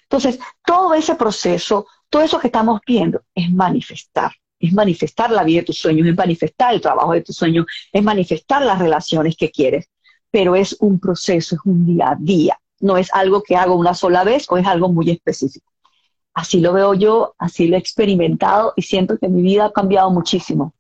Entonces, 0.04 0.40
todo 0.66 0.94
ese 0.96 1.16
proceso, 1.16 1.88
todo 2.10 2.24
eso 2.24 2.40
que 2.40 2.48
estamos 2.48 2.82
viendo 2.86 3.22
es 3.34 3.50
manifestar. 3.52 4.34
Es 4.60 4.74
manifestar 4.74 5.32
la 5.32 5.44
vida 5.44 5.62
de 5.62 5.68
tus 5.68 5.78
sueños, 5.78 6.08
es 6.08 6.16
manifestar 6.16 6.74
el 6.74 6.82
trabajo 6.82 7.14
de 7.14 7.22
tus 7.22 7.38
sueños, 7.38 7.66
es 7.94 8.04
manifestar 8.04 8.64
las 8.64 8.80
relaciones 8.80 9.38
que 9.38 9.52
quieres 9.52 9.88
pero 10.32 10.56
es 10.56 10.76
un 10.80 11.00
proceso, 11.00 11.56
es 11.56 11.62
un 11.66 11.86
día 11.86 12.12
a 12.12 12.16
día, 12.16 12.60
no 12.80 12.98
es 12.98 13.14
algo 13.14 13.44
que 13.44 13.56
hago 13.56 13.76
una 13.76 13.94
sola 13.94 14.24
vez 14.24 14.46
o 14.50 14.58
es 14.58 14.66
algo 14.66 14.90
muy 14.90 15.10
específico. 15.10 15.72
Así 16.34 16.60
lo 16.60 16.74
veo 16.74 16.94
yo, 16.94 17.36
así 17.38 17.68
lo 17.68 17.76
he 17.76 17.80
experimentado 17.80 18.74
y 18.76 18.84
siento 18.84 19.18
que 19.18 19.28
mi 19.28 19.42
vida 19.42 19.66
ha 19.66 19.74
cambiado 19.74 20.10
muchísimo. 20.12 20.74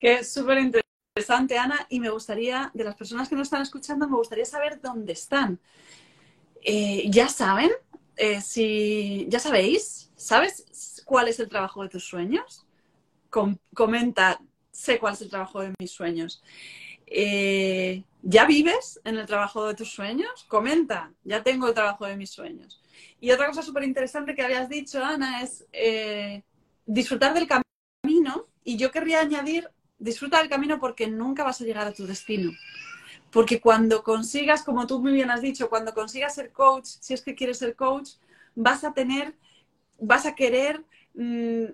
Que 0.00 0.24
súper 0.24 0.58
interesante, 0.58 1.58
Ana, 1.58 1.86
y 1.88 2.00
me 2.00 2.10
gustaría, 2.10 2.70
de 2.74 2.84
las 2.84 2.96
personas 2.96 3.28
que 3.28 3.36
nos 3.36 3.46
están 3.46 3.62
escuchando, 3.62 4.08
me 4.08 4.16
gustaría 4.16 4.44
saber 4.44 4.80
dónde 4.80 5.12
están. 5.12 5.58
Eh, 6.62 7.08
¿Ya 7.10 7.28
saben? 7.28 7.70
Eh, 8.16 8.40
si, 8.40 9.26
¿Ya 9.28 9.38
sabéis? 9.38 10.10
¿Sabes 10.16 11.02
cuál 11.04 11.28
es 11.28 11.38
el 11.38 11.48
trabajo 11.48 11.82
de 11.82 11.88
tus 11.88 12.04
sueños? 12.04 12.66
comenta, 13.74 14.40
sé 14.70 14.98
cuál 14.98 15.14
es 15.14 15.20
el 15.22 15.30
trabajo 15.30 15.60
de 15.60 15.74
mis 15.78 15.90
sueños. 15.90 16.42
Eh, 17.06 18.04
¿ya 18.22 18.44
vives 18.46 19.00
en 19.04 19.16
el 19.16 19.26
trabajo 19.26 19.66
de 19.66 19.74
tus 19.74 19.92
sueños? 19.92 20.44
Comenta, 20.48 21.12
ya 21.24 21.42
tengo 21.42 21.68
el 21.68 21.74
trabajo 21.74 22.06
de 22.06 22.16
mis 22.16 22.30
sueños. 22.30 22.82
Y 23.20 23.30
otra 23.30 23.46
cosa 23.46 23.62
súper 23.62 23.84
interesante 23.84 24.34
que 24.34 24.42
habías 24.42 24.68
dicho, 24.68 25.04
Ana, 25.04 25.42
es 25.42 25.66
eh, 25.72 26.42
disfrutar 26.84 27.34
del 27.34 27.46
camino. 27.48 28.46
Y 28.64 28.76
yo 28.76 28.90
querría 28.90 29.20
añadir, 29.20 29.70
disfruta 29.98 30.38
del 30.38 30.48
camino 30.48 30.80
porque 30.80 31.06
nunca 31.06 31.44
vas 31.44 31.60
a 31.60 31.64
llegar 31.64 31.86
a 31.86 31.92
tu 31.92 32.06
destino. 32.06 32.52
Porque 33.30 33.60
cuando 33.60 34.02
consigas, 34.02 34.62
como 34.62 34.86
tú 34.86 35.00
muy 35.00 35.12
bien 35.12 35.30
has 35.30 35.42
dicho, 35.42 35.68
cuando 35.68 35.94
consigas 35.94 36.34
ser 36.34 36.52
coach, 36.52 36.86
si 36.86 37.14
es 37.14 37.22
que 37.22 37.34
quieres 37.34 37.58
ser 37.58 37.76
coach, 37.76 38.10
vas 38.54 38.82
a 38.84 38.92
tener, 38.92 39.34
vas 39.98 40.26
a 40.26 40.34
querer 40.34 40.84
mm, 41.14 41.66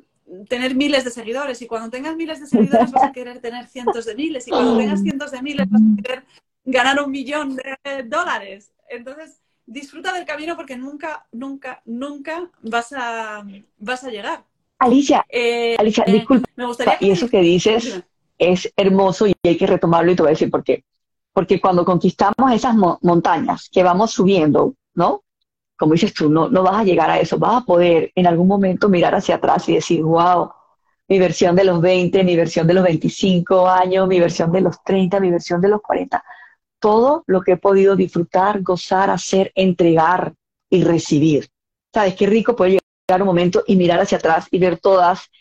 tener 0.49 0.75
miles 0.75 1.05
de 1.05 1.11
seguidores 1.11 1.61
y 1.63 1.67
cuando 1.67 1.91
tengas 1.91 2.17
miles 2.17 2.41
de 2.41 2.47
seguidores 2.47 2.91
vas 2.91 3.05
a 3.05 3.13
querer 3.13 3.41
tener 3.41 3.67
cientos 3.67 4.07
de 4.07 4.15
miles 4.15 4.47
y 4.47 4.51
cuando 4.51 4.77
tengas 4.77 5.03
cientos 5.03 5.31
de 5.31 5.43
miles 5.43 5.69
vas 5.69 5.83
a 5.83 6.03
querer 6.03 6.25
ganar 6.65 7.03
un 7.03 7.11
millón 7.11 7.57
de 7.57 8.03
dólares. 8.05 8.73
Entonces, 8.89 9.41
disfruta 9.67 10.13
del 10.13 10.25
camino 10.25 10.57
porque 10.57 10.77
nunca, 10.77 11.27
nunca, 11.33 11.83
nunca 11.85 12.51
vas 12.63 12.93
a, 12.93 13.45
vas 13.79 14.05
a 14.05 14.11
llegar. 14.11 14.45
Alicia, 14.79 15.25
eh, 15.29 15.77
Alicia, 15.79 16.05
eh, 16.07 16.13
disculpa. 16.13 16.49
Me 16.57 16.67
gustaría 16.67 16.97
y 17.01 17.11
eso 17.11 17.29
que 17.29 17.41
dices 17.41 18.03
es 18.39 18.73
hermoso 18.77 19.27
y 19.27 19.35
hay 19.45 19.57
que 19.57 19.67
retomarlo 19.67 20.11
y 20.11 20.17
te 20.17 20.23
voy 20.23 20.31
a 20.31 20.33
decir 20.37 20.51
por 20.51 20.65
qué. 20.65 20.85
Porque 21.33 21.61
cuando 21.61 21.85
conquistamos 21.85 22.53
esas 22.53 22.75
montañas 22.75 23.69
que 23.71 23.83
vamos 23.83 24.11
subiendo, 24.11 24.75
¿no? 24.95 25.22
Como 25.83 25.95
dices 25.95 26.15
tú, 26.15 26.31
no, 26.31 26.49
no 26.49 26.63
vas 26.63 26.77
a 26.77 26.85
llegar 26.85 27.11
a 27.11 27.19
eso, 27.19 27.41
vas 27.41 27.61
a 27.61 27.65
poder 27.65 28.13
en 28.15 28.29
algún 28.29 28.47
momento 28.47 28.89
mirar 28.89 29.17
hacia 29.17 29.35
atrás 29.35 29.69
y 29.69 29.75
decir, 29.75 30.01
wow, 30.05 30.49
mi 31.09 31.19
versión 31.19 31.57
de 31.57 31.65
los 31.65 31.81
20, 31.81 32.23
mi 32.23 32.37
versión 32.37 32.69
de 32.69 32.75
los 32.75 32.85
25 32.85 33.69
años, 33.69 34.07
mi 34.07 34.21
versión 34.21 34.53
de 34.53 34.61
los 34.61 34.81
30, 34.85 35.19
mi 35.19 35.33
versión 35.33 35.61
de 35.61 35.67
los 35.67 35.83
40. 35.83 36.23
Todo 36.79 37.25
lo 37.27 37.41
que 37.41 37.55
he 37.55 37.57
podido 37.57 37.97
disfrutar, 37.97 38.63
gozar, 38.63 39.11
hacer, 39.11 39.51
entregar 39.57 40.35
y 40.71 40.85
recibir. 40.85 41.49
¿Sabes 41.93 42.15
qué 42.15 42.29
rico 42.29 42.55
poder 42.55 42.79
un 43.09 43.27
momento 43.27 43.65
y 43.67 43.75
mirar 43.75 43.99
hacia 43.99 44.19
atrás 44.19 44.47
y 44.53 44.61
ver 44.61 44.79
todas, 44.79 45.33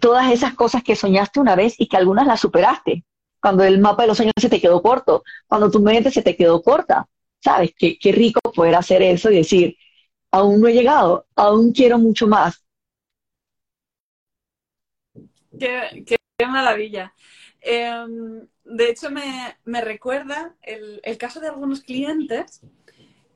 todas 0.00 0.32
esas 0.32 0.54
cosas 0.54 0.82
que 0.82 0.96
soñaste 0.96 1.38
una 1.38 1.54
vez 1.54 1.76
y 1.78 1.86
que 1.86 1.96
algunas 1.96 2.26
las 2.26 2.40
superaste. 2.40 3.04
Cuando 3.40 3.62
el 3.62 3.78
mapa 3.78 4.02
de 4.02 4.08
los 4.08 4.16
sueños 4.16 4.34
se 4.36 4.48
te 4.48 4.60
quedó 4.60 4.82
corto, 4.82 5.22
cuando 5.46 5.70
tu 5.70 5.78
mente 5.78 6.10
se 6.10 6.22
te 6.22 6.34
quedó 6.34 6.60
corta. 6.60 7.06
¿Sabes? 7.44 7.74
Qué, 7.76 7.98
qué 7.98 8.10
rico 8.10 8.40
poder 8.54 8.74
hacer 8.74 9.02
eso 9.02 9.30
y 9.30 9.36
decir, 9.36 9.76
aún 10.30 10.62
no 10.62 10.68
he 10.68 10.72
llegado, 10.72 11.26
aún 11.36 11.72
quiero 11.72 11.98
mucho 11.98 12.26
más. 12.26 12.64
Qué, 15.58 16.04
qué 16.06 16.46
maravilla. 16.46 17.12
Em, 17.60 18.46
de 18.64 18.88
hecho, 18.88 19.10
me, 19.10 19.58
me 19.64 19.82
recuerda 19.82 20.56
el, 20.62 21.00
el, 21.04 21.18
caso 21.18 21.38
de 21.40 21.48
algunos 21.48 21.82
clientes 21.82 22.62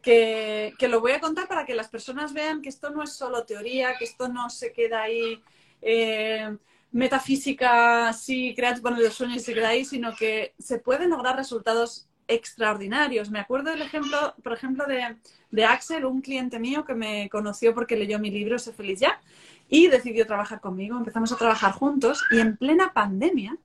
que, 0.03 0.75
lo 0.89 1.01
voy 1.01 1.13
a 1.13 1.21
contar 1.21 1.47
para 1.47 1.67
que 1.67 1.75
las 1.75 1.89
personas 1.89 2.33
vean 2.33 2.63
que 2.63 2.71
esto 2.71 2.91
no 2.91 3.03
es 3.03 3.13
solo 3.13 3.45
teoría, 3.45 3.97
que 3.99 4.05
esto 4.05 4.29
no 4.29 4.49
se 4.49 4.73
queda 4.73 5.03
ahí 5.03 5.43
eh, 5.83 6.57
metafísica, 6.93 8.13
sí, 8.15 8.55
creas 8.57 8.81
bueno, 8.81 8.99
los 8.99 9.15
sueños 9.15 9.37
y 9.37 9.41
se 9.41 9.55
queda 9.55 9.69
ahí, 9.69 9.85
sino 9.85 10.15
que 10.17 10.55
se 10.59 10.79
pueden 10.79 11.11
lograr 11.11 11.37
resultados 11.37 12.08
extraordinarios. 12.29 13.31
Me 13.31 13.41
acuerdo 13.41 13.71
del 13.71 13.83
ejemplo, 13.83 14.35
por 14.43 14.53
ejemplo, 14.53 14.85
de, 14.87 15.65
Axel, 15.65 16.05
un 16.05 16.21
cliente 16.21 16.59
mío 16.59 16.85
que 16.85 16.95
me 16.95 17.29
conoció 17.31 17.75
porque 17.75 17.97
leyó 17.97 18.19
mi 18.19 18.31
libro 18.31 18.59
Sé 18.59 18.73
feliz 18.73 19.01
ya 19.01 19.21
y 19.69 19.89
decidió 19.89 20.27
trabajar 20.27 20.61
conmigo. 20.61 20.97
Empezamos 20.97 21.33
a 21.33 21.37
trabajar 21.37 21.73
juntos 21.73 22.23
y 22.31 22.39
en 22.39 22.57
plena 22.57 22.93
pandemia 22.93 23.57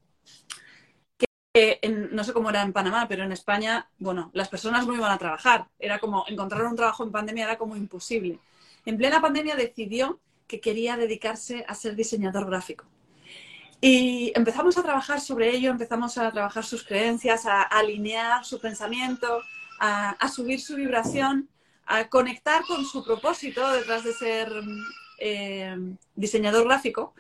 no 2.12 2.24
sé 2.24 2.34
cómo 2.34 2.50
era 2.50 2.64
en 2.64 2.74
Panamá, 2.74 3.08
pero 3.08 3.24
en 3.24 3.32
España, 3.32 3.88
bueno, 4.00 4.32
las 4.34 4.50
personas 4.50 4.88
no 4.88 4.96
iban 4.96 5.12
a 5.12 5.20
trabajar. 5.20 5.68
Era 5.78 6.00
como 6.00 6.26
encontrar 6.28 6.64
un 6.64 6.76
trabajo 6.76 7.04
en 7.04 7.12
pandemia 7.12 7.44
era 7.44 7.58
como 7.60 7.76
imposible. 7.76 8.40
En 8.86 8.98
plena 8.98 9.22
pandemia 9.22 9.56
decidió 9.56 10.20
que 10.48 10.60
quería 10.60 10.98
dedicarse 10.98 11.64
a 11.68 11.76
ser 11.76 11.96
diseñador 11.96 12.48
gráfico. 12.48 12.86
Y 13.86 14.32
empezamos 14.34 14.78
a 14.78 14.82
trabajar 14.82 15.20
sobre 15.20 15.50
ello, 15.50 15.70
empezamos 15.70 16.18
a 16.18 16.32
trabajar 16.32 16.64
sus 16.64 16.86
creencias, 16.86 17.46
a, 17.46 17.64
alinear 17.64 18.46
su 18.46 18.58
pensamiento, 18.58 19.42
a, 19.78 20.30
subir 20.30 20.62
su 20.62 20.78
vibración, 20.78 21.50
a 21.86 22.08
conectar 22.08 22.64
con 22.64 22.86
su 22.86 23.04
propósito 23.04 23.70
detrás 23.74 24.06
de 24.06 24.14
ser 24.14 24.54
eh, 25.20 25.76
diseñador 26.16 26.64
gráfico. 26.64 27.14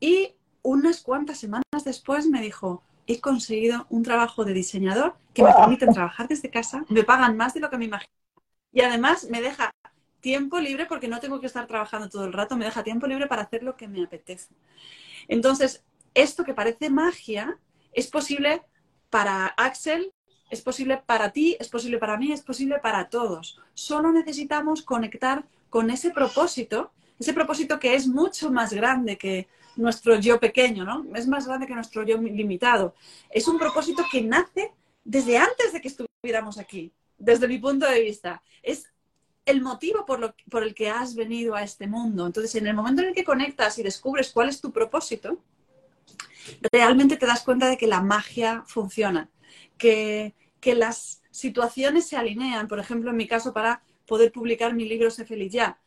Y 0.00 0.34
unas 0.60 1.00
cuantas 1.00 1.38
semanas 1.38 1.64
después 1.82 2.26
me 2.26 2.42
dijo, 2.42 2.82
he 3.06 3.18
conseguido 3.18 3.86
un 3.88 4.02
trabajo 4.02 4.44
de 4.44 4.52
diseñador 4.52 5.16
que 5.32 5.42
me 5.42 5.54
permite 5.54 5.86
trabajar 5.86 6.28
desde 6.28 6.50
casa, 6.50 6.84
me 6.90 7.04
pagan 7.04 7.38
más 7.38 7.54
de 7.54 7.60
lo 7.60 7.70
que 7.70 7.78
me 7.78 7.86
imagino. 7.86 8.12
Y 8.70 8.82
además 8.82 9.28
me 9.30 9.40
deja 9.40 9.70
tiempo 10.20 10.60
libre 10.60 10.84
porque 10.84 11.08
no 11.08 11.20
tengo 11.20 11.40
que 11.40 11.46
estar 11.46 11.66
trabajando 11.66 12.10
todo 12.10 12.26
el 12.26 12.34
rato, 12.34 12.54
me 12.54 12.66
deja 12.66 12.84
tiempo 12.84 13.06
libre 13.06 13.28
para 13.28 13.44
hacer 13.44 13.62
lo 13.62 13.76
que 13.76 13.88
me 13.88 14.04
apetece. 14.04 14.52
Entonces, 15.28 15.82
esto 16.14 16.44
que 16.44 16.54
parece 16.54 16.90
magia 16.90 17.58
es 17.92 18.06
posible 18.06 18.62
para 19.10 19.46
Axel, 19.46 20.12
es 20.50 20.60
posible 20.60 21.02
para 21.04 21.32
ti, 21.32 21.56
es 21.58 21.68
posible 21.68 21.98
para 21.98 22.16
mí, 22.16 22.32
es 22.32 22.42
posible 22.42 22.78
para 22.78 23.08
todos. 23.08 23.58
Solo 23.74 24.12
necesitamos 24.12 24.82
conectar 24.82 25.44
con 25.70 25.90
ese 25.90 26.10
propósito, 26.10 26.92
ese 27.18 27.32
propósito 27.32 27.78
que 27.78 27.94
es 27.94 28.06
mucho 28.06 28.50
más 28.50 28.72
grande 28.72 29.16
que 29.16 29.48
nuestro 29.76 30.16
yo 30.16 30.38
pequeño, 30.38 30.84
¿no? 30.84 31.06
Es 31.14 31.26
más 31.26 31.46
grande 31.46 31.66
que 31.66 31.74
nuestro 31.74 32.02
yo 32.02 32.18
limitado. 32.18 32.94
Es 33.30 33.48
un 33.48 33.58
propósito 33.58 34.04
que 34.10 34.22
nace 34.22 34.72
desde 35.04 35.38
antes 35.38 35.72
de 35.72 35.80
que 35.80 35.88
estuviéramos 35.88 36.58
aquí, 36.58 36.92
desde 37.16 37.48
mi 37.48 37.58
punto 37.58 37.86
de 37.86 38.00
vista. 38.00 38.42
Es 38.62 38.92
el 39.44 39.60
motivo 39.62 40.04
por, 40.06 40.20
lo, 40.20 40.34
por 40.50 40.62
el 40.62 40.74
que 40.74 40.90
has 40.90 41.14
venido 41.14 41.54
a 41.54 41.62
este 41.62 41.86
mundo. 41.86 42.26
Entonces, 42.26 42.54
en 42.54 42.66
el 42.66 42.74
momento 42.74 43.02
en 43.02 43.08
el 43.08 43.14
que 43.14 43.24
conectas 43.24 43.78
y 43.78 43.82
descubres 43.82 44.30
cuál 44.30 44.48
es 44.48 44.60
tu 44.60 44.70
propósito, 44.70 45.38
realmente 46.72 47.16
te 47.16 47.26
das 47.26 47.42
cuenta 47.42 47.68
de 47.68 47.76
que 47.76 47.86
la 47.86 48.00
magia 48.00 48.64
funciona, 48.66 49.28
que, 49.78 50.34
que 50.60 50.74
las 50.74 51.22
situaciones 51.30 52.06
se 52.06 52.16
alinean. 52.16 52.68
Por 52.68 52.78
ejemplo, 52.78 53.10
en 53.10 53.16
mi 53.16 53.26
caso, 53.26 53.52
para 53.52 53.82
poder 54.06 54.32
publicar 54.32 54.74
mi 54.74 54.88
libro 54.88 55.10
Sé 55.10 55.24
Feliz 55.24 55.52
Ya 55.52 55.78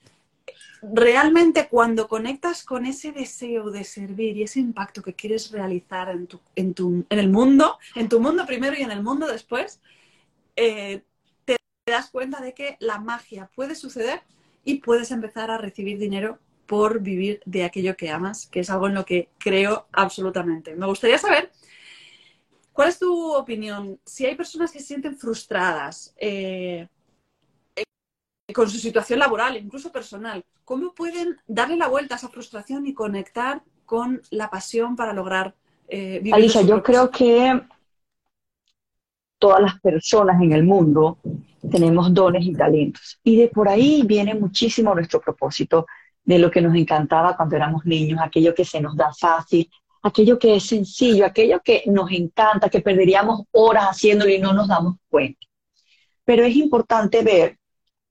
realmente 0.81 1.67
cuando 1.69 2.07
conectas 2.07 2.63
con 2.63 2.85
ese 2.85 3.11
deseo 3.11 3.71
de 3.71 3.83
servir 3.83 4.37
y 4.37 4.43
ese 4.43 4.59
impacto 4.59 5.01
que 5.01 5.13
quieres 5.13 5.51
realizar 5.51 6.09
en, 6.09 6.27
tu, 6.27 6.39
en, 6.55 6.73
tu, 6.73 7.05
en 7.09 7.19
el 7.19 7.29
mundo, 7.29 7.77
en 7.95 8.09
tu 8.09 8.19
mundo 8.19 8.45
primero 8.45 8.75
y 8.77 8.81
en 8.81 8.91
el 8.91 9.01
mundo 9.01 9.27
después, 9.27 9.81
eh, 10.55 11.03
te 11.45 11.57
das 11.87 12.09
cuenta 12.09 12.41
de 12.41 12.53
que 12.53 12.77
la 12.79 12.99
magia 12.99 13.49
puede 13.55 13.75
suceder 13.75 14.21
y 14.63 14.75
puedes 14.75 15.11
empezar 15.11 15.51
a 15.51 15.57
recibir 15.57 15.97
dinero 15.97 16.39
por 16.65 16.99
vivir 17.01 17.41
de 17.45 17.63
aquello 17.63 17.95
que 17.95 18.09
amas, 18.09 18.47
que 18.47 18.61
es 18.61 18.69
algo 18.69 18.87
en 18.87 18.95
lo 18.95 19.05
que 19.05 19.29
creo 19.37 19.87
absolutamente. 19.91 20.75
Me 20.75 20.85
gustaría 20.85 21.17
saber, 21.17 21.51
¿cuál 22.73 22.89
es 22.89 22.99
tu 22.99 23.33
opinión? 23.33 23.99
Si 24.05 24.25
hay 24.25 24.35
personas 24.35 24.71
que 24.71 24.79
se 24.79 24.87
sienten 24.87 25.17
frustradas, 25.17 26.13
eh, 26.17 26.87
con 28.53 28.69
su 28.69 28.77
situación 28.77 29.19
laboral, 29.19 29.57
incluso 29.57 29.91
personal. 29.91 30.43
¿Cómo 30.63 30.93
pueden 30.93 31.37
darle 31.47 31.77
la 31.77 31.87
vuelta 31.87 32.15
a 32.15 32.17
esa 32.17 32.29
frustración 32.29 32.85
y 32.87 32.93
conectar 32.93 33.61
con 33.85 34.21
la 34.31 34.49
pasión 34.49 34.95
para 34.95 35.13
lograr 35.13 35.55
eh, 35.87 36.19
vivir? 36.19 36.35
Alicia, 36.35 36.61
yo 36.61 36.81
creo 36.83 37.09
que 37.09 37.61
todas 39.39 39.61
las 39.61 39.79
personas 39.79 40.41
en 40.41 40.53
el 40.53 40.63
mundo 40.63 41.17
tenemos 41.69 42.13
dones 42.13 42.45
y 42.45 42.53
talentos. 42.53 43.19
Y 43.23 43.37
de 43.37 43.47
por 43.47 43.67
ahí 43.67 44.03
viene 44.05 44.33
muchísimo 44.35 44.93
nuestro 44.93 45.19
propósito 45.19 45.85
de 46.25 46.39
lo 46.39 46.51
que 46.51 46.61
nos 46.61 46.75
encantaba 46.75 47.37
cuando 47.37 47.55
éramos 47.55 47.85
niños, 47.85 48.19
aquello 48.21 48.53
que 48.53 48.65
se 48.65 48.81
nos 48.81 48.95
da 48.95 49.13
fácil, 49.13 49.69
aquello 50.01 50.37
que 50.37 50.55
es 50.55 50.63
sencillo, 50.67 51.25
aquello 51.25 51.61
que 51.63 51.83
nos 51.87 52.11
encanta, 52.11 52.69
que 52.69 52.81
perderíamos 52.81 53.43
horas 53.51 53.85
haciéndolo 53.85 54.31
y 54.31 54.39
no 54.39 54.53
nos 54.53 54.67
damos 54.67 54.95
cuenta. 55.09 55.39
Pero 56.23 56.43
es 56.43 56.55
importante 56.55 57.23
ver 57.23 57.57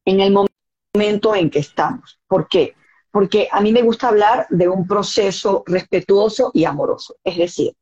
en 0.05 0.21
el 0.21 0.33
momento 0.33 1.35
en 1.35 1.51
que 1.51 1.59
estamos. 1.59 2.21
¿Por 2.27 2.49
qué? 2.49 2.75
Porque 3.11 3.49
a 3.51 3.61
mí 3.61 3.73
me 3.73 3.83
gusta 3.83 4.09
hablar 4.09 4.47
de 4.51 4.69
un 4.69 4.87
proceso 4.87 5.65
respetuoso 5.67 6.51
y 6.55 6.65
amoroso. 6.65 7.17
Es 7.25 7.37
decir, 7.37 7.75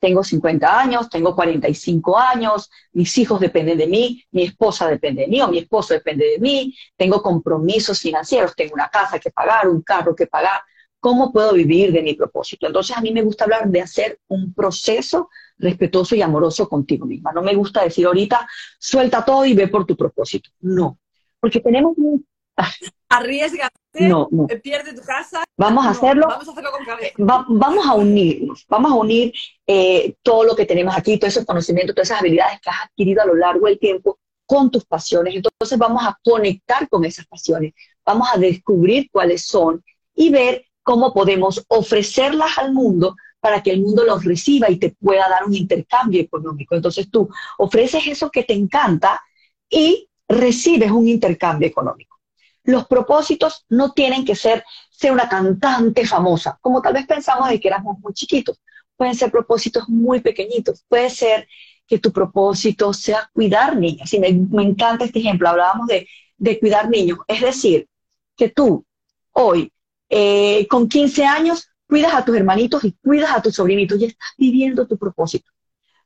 tengo 0.00 0.24
50 0.24 0.80
años, 0.80 1.08
tengo 1.10 1.36
45 1.36 2.18
años, 2.18 2.70
mis 2.92 3.16
hijos 3.18 3.38
dependen 3.38 3.78
de 3.78 3.86
mí, 3.86 4.24
mi 4.32 4.44
esposa 4.44 4.88
depende 4.88 5.22
de 5.22 5.28
mí 5.28 5.40
o 5.42 5.48
mi 5.48 5.58
esposo 5.58 5.94
depende 5.94 6.24
de 6.26 6.38
mí, 6.38 6.74
tengo 6.96 7.22
compromisos 7.22 8.00
financieros, 8.00 8.56
tengo 8.56 8.74
una 8.74 8.88
casa 8.88 9.18
que 9.18 9.30
pagar, 9.30 9.68
un 9.68 9.82
carro 9.82 10.16
que 10.16 10.26
pagar. 10.26 10.62
¿Cómo 10.98 11.32
puedo 11.32 11.54
vivir 11.54 11.92
de 11.92 12.02
mi 12.02 12.14
propósito? 12.14 12.66
Entonces 12.66 12.96
a 12.96 13.00
mí 13.00 13.12
me 13.12 13.22
gusta 13.22 13.44
hablar 13.44 13.68
de 13.68 13.80
hacer 13.80 14.18
un 14.28 14.52
proceso 14.52 15.30
respetuoso 15.58 16.14
y 16.14 16.22
amoroso 16.22 16.68
contigo 16.68 17.06
misma. 17.06 17.32
No 17.32 17.42
me 17.42 17.54
gusta 17.54 17.84
decir 17.84 18.06
ahorita, 18.06 18.46
suelta 18.78 19.24
todo 19.24 19.44
y 19.46 19.54
ve 19.54 19.68
por 19.68 19.86
tu 19.86 19.96
propósito. 19.96 20.50
No, 20.60 20.98
porque 21.38 21.60
tenemos 21.60 21.94
un... 21.96 22.26
Arriesgate, 23.08 23.79
no, 23.94 24.28
no. 24.30 24.46
pierde 24.62 24.92
tu 24.92 25.02
casa. 25.02 25.44
Vamos 25.56 25.84
a 25.84 25.90
hacerlo. 25.90 26.26
Vamos 26.28 26.48
a 26.48 26.52
hacerlo 26.52 26.70
con 26.70 26.84
cabeza. 26.84 27.14
vamos 27.16 27.86
a 27.86 27.94
unirnos, 27.94 28.64
vamos 28.68 28.92
a 28.92 28.94
unir 28.94 29.32
eh, 29.66 30.14
todo 30.22 30.44
lo 30.44 30.54
que 30.54 30.66
tenemos 30.66 30.96
aquí, 30.96 31.18
todos 31.18 31.34
esos 31.34 31.46
conocimientos, 31.46 31.94
todas 31.94 32.08
esas 32.08 32.20
habilidades 32.20 32.60
que 32.60 32.70
has 32.70 32.84
adquirido 32.84 33.22
a 33.22 33.26
lo 33.26 33.34
largo 33.34 33.66
del 33.66 33.78
tiempo 33.78 34.18
con 34.46 34.70
tus 34.70 34.84
pasiones. 34.84 35.34
Entonces 35.34 35.78
vamos 35.78 36.02
a 36.04 36.18
conectar 36.22 36.88
con 36.88 37.04
esas 37.04 37.26
pasiones, 37.26 37.72
vamos 38.04 38.28
a 38.32 38.38
descubrir 38.38 39.08
cuáles 39.10 39.46
son 39.46 39.82
y 40.14 40.30
ver 40.30 40.64
cómo 40.82 41.12
podemos 41.12 41.64
ofrecerlas 41.68 42.58
al 42.58 42.72
mundo 42.72 43.16
para 43.40 43.62
que 43.62 43.70
el 43.70 43.80
mundo 43.80 44.04
los 44.04 44.24
reciba 44.24 44.70
y 44.70 44.76
te 44.76 44.90
pueda 44.90 45.28
dar 45.28 45.44
un 45.46 45.54
intercambio 45.54 46.20
económico. 46.20 46.74
Entonces 46.74 47.10
tú 47.10 47.28
ofreces 47.58 48.06
eso 48.06 48.30
que 48.30 48.44
te 48.44 48.52
encanta 48.52 49.20
y 49.68 50.08
recibes 50.28 50.90
un 50.90 51.08
intercambio 51.08 51.68
económico. 51.68 52.19
Los 52.64 52.86
propósitos 52.86 53.64
no 53.68 53.92
tienen 53.92 54.24
que 54.24 54.36
ser 54.36 54.64
ser 54.90 55.12
una 55.12 55.28
cantante 55.28 56.06
famosa, 56.06 56.58
como 56.60 56.82
tal 56.82 56.92
vez 56.92 57.06
pensamos 57.06 57.48
de 57.48 57.58
que 57.58 57.68
éramos 57.68 57.98
muy 58.00 58.12
chiquitos. 58.12 58.60
Pueden 58.96 59.14
ser 59.14 59.30
propósitos 59.30 59.88
muy 59.88 60.20
pequeñitos. 60.20 60.84
Puede 60.86 61.08
ser 61.08 61.48
que 61.86 61.98
tu 61.98 62.12
propósito 62.12 62.92
sea 62.92 63.30
cuidar 63.32 63.76
niñas. 63.76 64.12
Y 64.12 64.18
me, 64.20 64.28
encanta 64.62 65.06
este 65.06 65.20
ejemplo. 65.20 65.48
Hablábamos 65.48 65.86
de, 65.86 66.06
de 66.36 66.60
cuidar 66.60 66.90
niños. 66.90 67.18
Es 67.26 67.40
decir, 67.40 67.88
que 68.36 68.50
tú 68.50 68.84
hoy, 69.32 69.72
eh, 70.10 70.66
con 70.68 70.86
15 70.86 71.24
años, 71.24 71.70
cuidas 71.86 72.12
a 72.12 72.24
tus 72.24 72.36
hermanitos 72.36 72.84
y 72.84 72.92
cuidas 72.92 73.30
a 73.30 73.40
tus 73.40 73.54
sobrinitos 73.54 73.98
y 74.00 74.04
estás 74.04 74.30
viviendo 74.36 74.86
tu 74.86 74.98
propósito. 74.98 75.50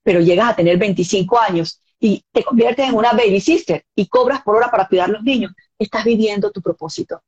Pero 0.04 0.20
llegas 0.20 0.50
a 0.50 0.56
tener 0.56 0.78
25 0.78 1.38
años 1.38 1.80
y 2.00 2.24
te 2.32 2.44
conviertes 2.44 2.88
en 2.88 2.94
una 2.94 3.12
baby 3.12 3.40
sister 3.40 3.84
y 3.94 4.06
cobras 4.06 4.42
por 4.42 4.56
hora 4.56 4.70
para 4.70 4.88
cuidar 4.88 5.08
a 5.08 5.12
los 5.12 5.22
niños, 5.22 5.52
estás 5.78 6.04
viviendo 6.04 6.50
tu 6.50 6.60
propósito. 6.60 7.22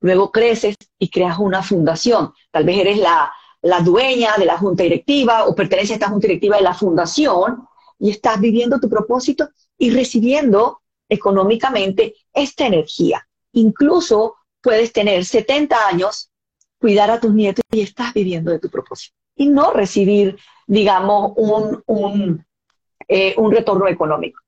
Luego 0.00 0.30
creces 0.30 0.76
y 0.98 1.08
creas 1.08 1.38
una 1.38 1.62
fundación. 1.62 2.32
Tal 2.50 2.64
vez 2.64 2.78
eres 2.78 2.98
la, 2.98 3.32
la 3.62 3.80
dueña 3.80 4.34
de 4.36 4.44
la 4.44 4.58
junta 4.58 4.82
directiva 4.82 5.46
o 5.46 5.54
perteneces 5.54 5.92
a 5.92 5.94
esta 5.94 6.08
junta 6.08 6.26
directiva 6.26 6.56
de 6.56 6.62
la 6.62 6.74
fundación 6.74 7.66
y 7.98 8.10
estás 8.10 8.40
viviendo 8.40 8.78
tu 8.78 8.88
propósito 8.88 9.48
y 9.76 9.90
recibiendo 9.90 10.80
económicamente 11.08 12.14
esta 12.32 12.66
energía. 12.66 13.26
Incluso 13.52 14.36
puedes 14.60 14.92
tener 14.92 15.24
70 15.24 15.88
años, 15.88 16.30
cuidar 16.78 17.10
a 17.10 17.20
tus 17.20 17.32
nietos 17.32 17.64
y 17.70 17.80
estás 17.80 18.12
viviendo 18.14 18.50
de 18.50 18.58
tu 18.58 18.68
propósito. 18.68 19.14
Y 19.34 19.48
no 19.48 19.72
recibir, 19.72 20.38
digamos, 20.66 21.32
un, 21.36 21.82
un, 21.86 22.46
eh, 23.08 23.34
un 23.36 23.50
retorno 23.50 23.88
económico. 23.88 24.40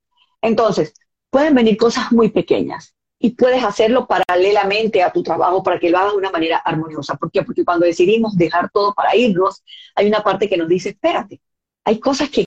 Entonces, 0.43 0.95
pueden 1.31 1.55
venir 1.55 1.77
cosas 1.77 2.13
muy 2.13 2.29
pequeñas 2.29 2.95
y 3.19 3.31
puedes 3.31 3.63
hacerlo 3.63 4.07
paralelamente 4.07 5.03
a 5.03 5.13
tu 5.13 5.23
trabajo 5.23 5.63
para 5.63 5.79
que 5.79 5.91
lo 5.91 5.99
hagas 5.99 6.13
de 6.13 6.19
una 6.19 6.31
manera 6.31 6.59
armoniosa. 6.59 7.17
¿Por 7.17 7.31
qué? 7.31 7.43
Porque 7.43 7.65
cuando 7.65 7.87
decidimos 7.87 8.37
dejar 8.37 8.71
todo 8.71 8.95
para 8.95 9.15
irnos, 9.15 9.63
hay 9.95 10.07
una 10.07 10.23
parte 10.23 10.49
que 10.49 10.57
nos 10.57 10.69
dice, 10.69 10.91
espérate, 10.91 11.41
hay 11.85 11.99
cosas 11.99 12.31
que 12.31 12.47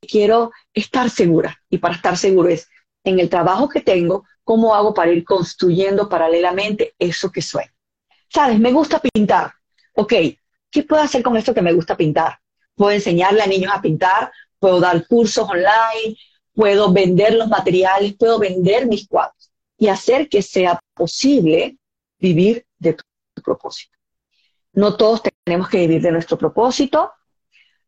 quiero 0.00 0.50
estar 0.72 1.10
segura. 1.10 1.58
Y 1.68 1.78
para 1.78 1.94
estar 1.94 2.16
seguro 2.16 2.48
es, 2.48 2.68
en 3.04 3.20
el 3.20 3.28
trabajo 3.28 3.68
que 3.68 3.80
tengo, 3.80 4.24
¿cómo 4.44 4.74
hago 4.74 4.94
para 4.94 5.12
ir 5.12 5.24
construyendo 5.24 6.08
paralelamente 6.08 6.94
eso 6.98 7.30
que 7.30 7.42
sueño? 7.42 7.72
¿Sabes? 8.28 8.58
Me 8.58 8.72
gusta 8.72 9.00
pintar. 9.00 9.52
Ok, 9.94 10.12
¿qué 10.70 10.82
puedo 10.82 11.02
hacer 11.02 11.22
con 11.22 11.36
esto 11.36 11.54
que 11.54 11.62
me 11.62 11.72
gusta 11.72 11.96
pintar? 11.96 12.38
Puedo 12.74 12.90
enseñarle 12.90 13.42
a 13.42 13.46
niños 13.46 13.72
a 13.72 13.80
pintar, 13.80 14.32
puedo 14.64 14.80
dar 14.80 15.06
cursos 15.06 15.46
online, 15.46 16.16
puedo 16.54 16.90
vender 16.90 17.34
los 17.34 17.48
materiales, 17.48 18.14
puedo 18.14 18.38
vender 18.38 18.86
mis 18.86 19.06
cuadros 19.06 19.52
y 19.76 19.88
hacer 19.88 20.26
que 20.30 20.40
sea 20.40 20.80
posible 20.94 21.76
vivir 22.18 22.64
de 22.78 22.94
tu, 22.94 23.04
propósito. 23.42 23.98
No 24.72 24.96
todos 24.96 25.20
tenemos 25.44 25.68
que 25.68 25.80
vivir 25.80 26.00
de 26.00 26.12
nuestro 26.12 26.38
propósito. 26.38 27.12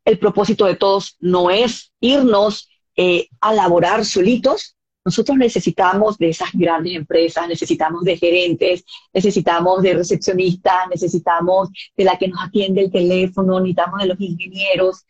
El 0.05 0.19
propósito 0.19 0.65
de 0.65 0.75
todos 0.75 1.15
no 1.19 1.49
es 1.49 1.91
irnos 1.99 2.69
eh, 2.95 3.27
a 3.41 3.55
laborar 3.55 4.05
solitos, 4.05 4.77
nosotros 5.07 5.37
necesitamos 5.37 6.17
de 6.17 6.29
esas 6.29 6.49
grandes 6.51 6.93
empresas, 6.93 7.47
necesitamos 7.47 8.03
de 8.03 8.17
gerentes, 8.17 8.83
necesitamos 9.13 9.81
de 9.81 9.93
recepcionistas, 9.93 10.89
necesitamos 10.91 11.69
de 11.95 12.03
la 12.03 12.17
que 12.19 12.27
nos 12.27 12.43
atiende 12.43 12.81
el 12.81 12.91
teléfono, 12.91 13.57
necesitamos 13.61 14.01
de 14.01 14.07
los 14.07 14.19
ingenieros, 14.19 15.05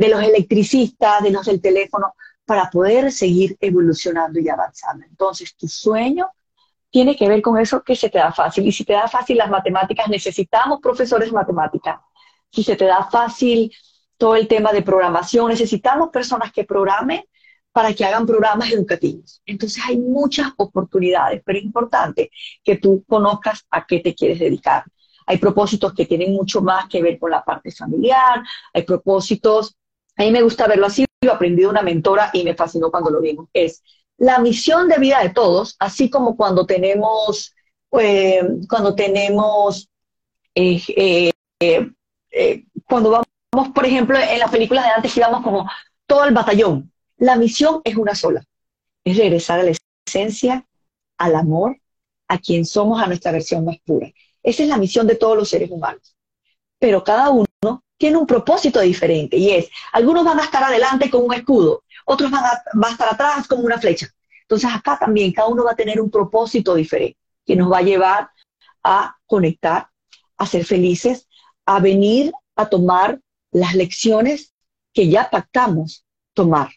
de 0.00 0.08
los 0.08 0.22
electricistas, 0.22 1.22
de 1.22 1.30
los 1.30 1.44
del 1.44 1.60
teléfono, 1.60 2.14
para 2.46 2.70
poder 2.70 3.12
seguir 3.12 3.58
evolucionando 3.60 4.40
y 4.40 4.48
avanzando. 4.48 5.04
Entonces, 5.04 5.54
tu 5.54 5.68
sueño 5.68 6.30
tiene 6.88 7.14
que 7.14 7.28
ver 7.28 7.42
con 7.42 7.58
eso 7.58 7.82
que 7.82 7.94
se 7.94 8.08
te 8.08 8.16
da 8.16 8.32
fácil. 8.32 8.66
Y 8.66 8.72
si 8.72 8.82
te 8.82 8.94
da 8.94 9.08
fácil 9.08 9.36
las 9.36 9.50
matemáticas, 9.50 10.08
necesitamos 10.08 10.80
profesores 10.80 11.28
de 11.28 11.34
matemáticas. 11.34 12.00
Si 12.50 12.62
se 12.62 12.76
te 12.76 12.86
da 12.86 13.04
fácil 13.10 13.70
todo 14.16 14.36
el 14.36 14.48
tema 14.48 14.72
de 14.72 14.80
programación, 14.80 15.48
necesitamos 15.50 16.08
personas 16.08 16.50
que 16.50 16.64
programen 16.64 17.22
para 17.70 17.92
que 17.92 18.06
hagan 18.06 18.24
programas 18.24 18.72
educativos. 18.72 19.42
Entonces 19.44 19.82
hay 19.86 19.98
muchas 19.98 20.50
oportunidades, 20.56 21.42
pero 21.44 21.58
es 21.58 21.64
importante 21.66 22.30
que 22.64 22.76
tú 22.76 23.04
conozcas 23.06 23.66
a 23.70 23.84
qué 23.84 24.00
te 24.00 24.14
quieres 24.14 24.38
dedicar. 24.38 24.84
Hay 25.26 25.36
propósitos 25.38 25.92
que 25.94 26.06
tienen 26.06 26.32
mucho 26.32 26.62
más 26.62 26.88
que 26.88 27.00
ver 27.00 27.16
con 27.18 27.30
la 27.30 27.44
parte 27.44 27.70
familiar, 27.70 28.42
hay 28.72 28.82
propósitos, 28.82 29.76
a 30.16 30.22
mí 30.22 30.30
me 30.30 30.42
gusta 30.42 30.66
verlo 30.66 30.86
así, 30.86 31.06
lo 31.22 31.32
aprendí 31.32 31.62
de 31.62 31.68
una 31.68 31.82
mentora 31.82 32.30
y 32.32 32.44
me 32.44 32.54
fascinó 32.54 32.90
cuando 32.90 33.10
lo 33.10 33.20
vimos, 33.20 33.48
es 33.52 33.82
la 34.18 34.38
misión 34.38 34.88
de 34.88 34.98
vida 34.98 35.20
de 35.22 35.30
todos, 35.30 35.76
así 35.78 36.10
como 36.10 36.36
cuando 36.36 36.66
tenemos, 36.66 37.54
eh, 37.98 38.42
cuando 38.68 38.94
tenemos, 38.94 39.88
eh, 40.54 41.32
eh, 41.60 42.64
cuando 42.86 43.10
vamos, 43.10 43.72
por 43.74 43.86
ejemplo, 43.86 44.18
en 44.18 44.38
las 44.38 44.50
películas 44.50 44.84
de 44.84 44.90
antes 44.90 45.16
íbamos 45.16 45.42
como 45.42 45.68
todo 46.06 46.24
el 46.24 46.34
batallón, 46.34 46.92
la 47.16 47.36
misión 47.36 47.80
es 47.84 47.96
una 47.96 48.14
sola, 48.14 48.44
es 49.04 49.16
regresar 49.16 49.60
a 49.60 49.62
la 49.62 49.72
esencia, 50.06 50.66
al 51.18 51.34
amor, 51.34 51.78
a 52.28 52.38
quien 52.38 52.64
somos, 52.64 53.00
a 53.02 53.06
nuestra 53.06 53.32
versión 53.32 53.64
más 53.64 53.78
pura. 53.84 54.10
Esa 54.42 54.62
es 54.62 54.68
la 54.68 54.78
misión 54.78 55.06
de 55.06 55.16
todos 55.16 55.36
los 55.36 55.48
seres 55.48 55.70
humanos. 55.70 56.16
Pero 56.78 57.04
cada 57.04 57.30
uno 57.30 57.44
tiene 58.00 58.16
un 58.16 58.26
propósito 58.26 58.80
diferente 58.80 59.36
y 59.36 59.50
es, 59.50 59.68
algunos 59.92 60.24
van 60.24 60.40
a 60.40 60.44
estar 60.44 60.64
adelante 60.64 61.10
con 61.10 61.22
un 61.22 61.34
escudo, 61.34 61.84
otros 62.06 62.30
van 62.30 62.44
a, 62.44 62.88
estar 62.88 63.12
atrás 63.12 63.46
como 63.46 63.62
una 63.62 63.78
flecha. 63.78 64.08
Entonces 64.40 64.70
acá 64.72 64.98
también 64.98 65.32
cada 65.32 65.48
uno 65.48 65.64
va 65.64 65.72
a 65.72 65.76
tener 65.76 66.00
un 66.00 66.10
propósito 66.10 66.74
diferente 66.74 67.18
que 67.44 67.56
nos 67.56 67.70
va 67.70 67.78
a 67.78 67.82
llevar 67.82 68.30
a 68.82 69.18
conectar, 69.26 69.88
a 70.38 70.46
ser 70.46 70.64
felices, 70.64 71.28
a 71.66 71.78
venir 71.78 72.32
a 72.56 72.70
tomar 72.70 73.20
las 73.52 73.74
lecciones 73.74 74.54
que 74.94 75.10
ya 75.10 75.28
pactamos 75.28 76.06
tomar. 76.32 76.70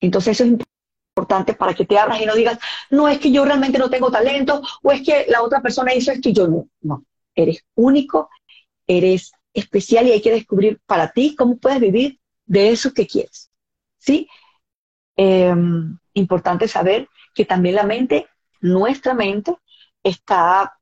Entonces 0.00 0.32
eso 0.32 0.42
es 0.42 0.50
importante 1.14 1.54
para 1.54 1.74
que 1.74 1.84
te 1.84 1.96
abras 1.96 2.20
y 2.20 2.26
no 2.26 2.34
digas, 2.34 2.58
no 2.90 3.06
es 3.06 3.20
que 3.20 3.30
yo 3.30 3.44
realmente 3.44 3.78
no 3.78 3.88
tengo 3.88 4.10
talento 4.10 4.62
o 4.82 4.90
es 4.90 5.00
que 5.02 5.26
la 5.28 5.42
otra 5.42 5.62
persona 5.62 5.94
hizo 5.94 6.10
esto 6.10 6.28
y 6.28 6.32
yo 6.32 6.48
no. 6.48 6.68
No, 6.80 7.04
eres 7.36 7.64
único, 7.76 8.30
eres 8.84 9.30
especial 9.58 10.06
y 10.06 10.12
hay 10.12 10.22
que 10.22 10.32
descubrir 10.32 10.80
para 10.86 11.12
ti 11.12 11.34
cómo 11.36 11.58
puedes 11.58 11.80
vivir 11.80 12.20
de 12.46 12.70
eso 12.70 12.92
que 12.92 13.06
quieres. 13.06 13.50
¿Sí? 13.98 14.28
Em, 15.16 15.98
importante 16.14 16.68
saber 16.68 17.08
que 17.34 17.44
también 17.44 17.74
la 17.74 17.84
mente, 17.84 18.26
nuestra 18.60 19.14
mente, 19.14 19.56
está 20.02 20.78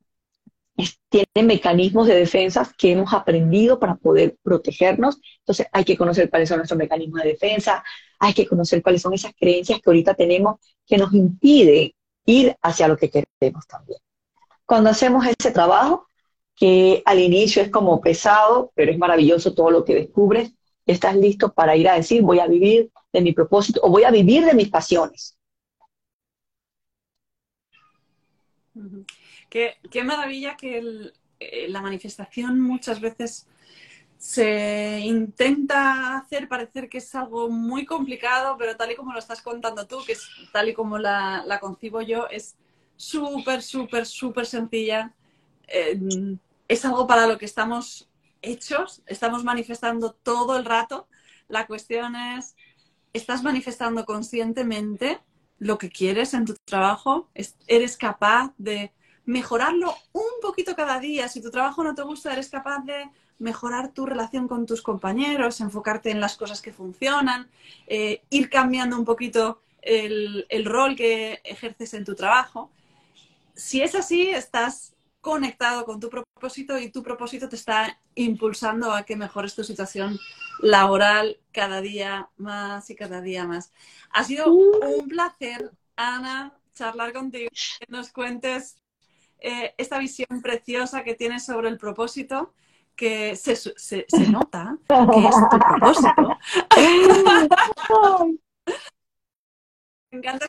tiene 1.09 1.27
mecanismos 1.43 2.07
de 2.07 2.15
defensa 2.15 2.71
que 2.77 2.91
hemos 2.91 3.13
aprendido 3.13 3.79
para 3.79 3.95
poder 3.95 4.37
protegernos. 4.43 5.19
Entonces 5.39 5.67
hay 5.71 5.83
que 5.83 5.97
conocer 5.97 6.29
cuáles 6.29 6.49
son 6.49 6.57
nuestros 6.57 6.77
mecanismos 6.77 7.21
de 7.23 7.29
defensa, 7.29 7.83
hay 8.19 8.33
que 8.33 8.47
conocer 8.47 8.81
cuáles 8.81 9.01
son 9.01 9.13
esas 9.13 9.33
creencias 9.37 9.79
que 9.81 9.89
ahorita 9.89 10.13
tenemos 10.13 10.59
que 10.85 10.97
nos 10.97 11.13
impide 11.13 11.95
ir 12.25 12.55
hacia 12.61 12.87
lo 12.87 12.97
que 12.97 13.09
queremos 13.09 13.65
también. 13.67 13.99
Cuando 14.65 14.89
hacemos 14.89 15.25
ese 15.25 15.51
trabajo, 15.51 16.06
que 16.57 17.03
al 17.05 17.19
inicio 17.19 17.61
es 17.61 17.69
como 17.69 18.01
pesado, 18.01 18.71
pero 18.75 18.91
es 18.91 18.97
maravilloso 18.97 19.53
todo 19.53 19.69
lo 19.69 19.85
que 19.85 19.93
descubres, 19.93 20.51
estás 20.87 21.15
listo 21.15 21.53
para 21.53 21.75
ir 21.75 21.87
a 21.87 21.93
decir, 21.93 22.23
voy 22.23 22.39
a 22.39 22.47
vivir 22.47 22.89
de 23.13 23.21
mi 23.21 23.31
propósito 23.31 23.79
o 23.83 23.89
voy 23.89 24.03
a 24.03 24.11
vivir 24.11 24.43
de 24.43 24.55
mis 24.55 24.69
pasiones. 24.69 25.37
Qué, 29.49 30.03
maravilla 30.03 30.57
que 30.57 31.11
eh, 31.39 31.67
la 31.69 31.81
manifestación 31.81 32.59
muchas 32.59 32.99
veces 32.99 33.47
se 34.17 34.99
intenta 35.03 36.17
hacer 36.17 36.47
parecer 36.47 36.89
que 36.89 36.97
es 36.97 37.13
algo 37.13 37.49
muy 37.49 37.85
complicado, 37.85 38.55
pero 38.57 38.75
tal 38.75 38.91
y 38.91 38.95
como 38.95 39.13
lo 39.13 39.19
estás 39.19 39.43
contando 39.43 39.85
tú, 39.85 39.99
que 40.05 40.13
es 40.13 40.27
tal 40.51 40.69
y 40.69 40.73
como 40.73 40.97
la, 40.97 41.59
concibo 41.61 42.01
yo, 42.01 42.27
es 42.29 42.55
súper, 42.95 43.61
súper, 43.61 44.07
súper 44.07 44.47
sencilla. 44.47 45.13
Em, 45.67 46.39
es 46.67 46.85
algo 46.85 47.07
para 47.07 47.27
lo 47.27 47.37
que 47.37 47.45
estamos 47.45 48.09
hechos, 48.41 49.01
estamos 49.05 49.43
manifestando 49.43 50.11
todo 50.13 50.57
el 50.57 50.65
rato. 50.65 51.07
La 51.47 51.67
cuestión 51.67 52.15
es, 52.15 52.55
¿estás 53.13 53.43
manifestando 53.43 54.05
conscientemente 54.05 55.19
lo 55.59 55.77
que 55.77 55.89
quieres 55.89 56.33
en 56.33 56.45
tu 56.45 56.55
trabajo? 56.65 57.29
¿Eres 57.67 57.97
capaz 57.97 58.53
de 58.57 58.91
mejorarlo 59.27 59.93
un 60.13 60.41
poquito 60.41 60.75
cada 60.75 60.99
día. 60.99 61.27
Si 61.27 61.41
tu 61.41 61.51
trabajo 61.51 61.83
no 61.83 61.93
te 61.93 62.01
gusta, 62.01 62.33
eres 62.33 62.49
capaz 62.49 62.83
de 62.85 63.09
mejorar 63.39 63.89
tu 63.91 64.05
relación 64.05 64.47
con 64.47 64.65
tus 64.65 64.81
compañeros, 64.81 65.61
enfocarte 65.61 66.09
en 66.09 66.21
las 66.21 66.37
cosas 66.37 66.61
que 66.61 66.73
funcionan, 66.73 67.47
eh, 67.87 68.23
ir 68.29 68.49
cambiando 68.49 68.97
un 68.97 69.05
poquito 69.05 69.61
el, 69.81 70.47
el, 70.49 70.65
rol 70.65 70.95
que 70.95 71.41
ejerces 71.43 71.93
en 71.93 72.05
tu 72.05 72.15
trabajo. 72.15 72.71
Si 73.53 73.81
es 73.81 73.95
así, 73.95 74.29
estás 74.29 74.93
conectado 75.27 75.83
con 75.83 75.99
tu 75.99 76.09
propósito 76.09 76.79
y 76.79 76.89
tu 76.89 77.03
propósito 77.03 77.49
te 77.49 77.57
está 77.57 77.99
impulsando 78.15 78.93
a 78.93 79.03
que 79.03 79.17
mejores 79.17 79.53
tu 79.55 79.61
situación 79.61 80.17
laboral 80.61 81.37
cada 81.51 81.81
día 81.81 82.29
más 82.37 82.89
y 82.89 82.95
cada 82.95 83.19
día 83.19 83.45
más. 83.45 83.73
Ha 84.11 84.23
sido 84.23 84.49
uh. 84.49 84.99
un 84.99 85.09
placer, 85.09 85.69
Ana, 85.97 86.57
charlar 86.73 87.11
contigo, 87.11 87.49
que 87.51 87.85
nos 87.89 88.09
cuentes 88.13 88.77
eh, 89.39 89.75
esta 89.77 89.99
visión 89.99 90.41
preciosa 90.41 91.03
que 91.03 91.13
tienes 91.13 91.43
sobre 91.43 91.67
el 91.67 91.77
propósito, 91.77 92.53
que 92.95 93.35
se, 93.35 93.57
se, 93.57 94.05
nota 94.31 94.77
que 94.87 95.27
es 95.27 95.35
tu 95.51 95.59
propósito. 95.59 96.37
Me 100.09 100.19
encanta 100.19 100.47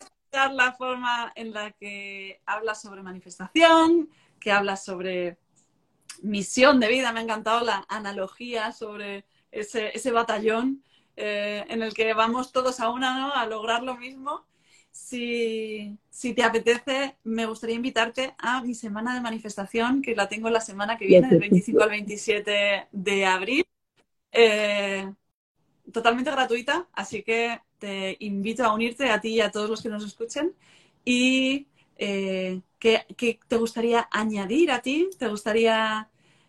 la 0.52 0.72
forma 0.72 1.32
en 1.34 1.52
la 1.52 1.72
que 1.72 2.40
hablas 2.46 2.80
sobre 2.80 3.02
manifestación, 3.02 4.08
que 4.38 4.52
hablas 4.52 4.84
sobre 4.84 5.38
misión 6.22 6.80
de 6.80 6.88
vida. 6.88 7.12
Me 7.12 7.20
ha 7.20 7.22
encantado 7.22 7.64
la 7.64 7.84
analogía 7.88 8.72
sobre 8.72 9.24
ese, 9.50 10.10
batallón 10.12 10.82
eh, 11.16 11.64
en 11.68 11.82
el 11.82 11.94
que 11.94 12.12
vamos 12.14 12.52
todos 12.52 12.80
a 12.80 12.90
una, 12.90 13.18
¿no? 13.18 13.34
A 13.34 13.46
lograr 13.46 13.82
lo 13.82 13.96
mismo. 13.96 14.46
Si, 14.90 15.96
si, 16.10 16.34
te 16.34 16.42
apetece, 16.42 17.16
me 17.22 17.46
gustaría 17.46 17.76
invitarte 17.76 18.34
a 18.38 18.62
mi 18.62 18.74
semana 18.74 19.14
de 19.14 19.20
manifestación, 19.20 20.02
que 20.02 20.16
la 20.16 20.28
tengo 20.28 20.50
la 20.50 20.60
semana 20.60 20.98
que 20.98 21.06
viene, 21.06 21.28
del 21.28 21.38
25 21.38 21.82
al 21.82 21.90
27 21.90 22.88
de 22.90 23.26
abril. 23.26 23.64
Eh, 24.32 25.10
totalmente 25.92 26.30
gratuita, 26.30 26.88
así 26.92 27.22
que 27.22 27.60
te 27.78 28.16
invito 28.20 28.64
a 28.64 28.74
unirte 28.74 29.10
a 29.10 29.20
ti 29.20 29.34
y 29.34 29.40
a 29.40 29.50
todos 29.50 29.70
los 29.70 29.82
que 29.82 29.88
nos 29.88 30.04
escuchen. 30.04 30.54
Y 31.04 31.68
eh, 31.98 32.60
¿qué, 32.78 33.04
te 33.48 33.56
gustaría 33.56 34.08
añadir 34.10 34.70
a 34.70 34.80
ti? 34.80 35.10
¿Te 35.18 35.28
gustaría 35.28 36.08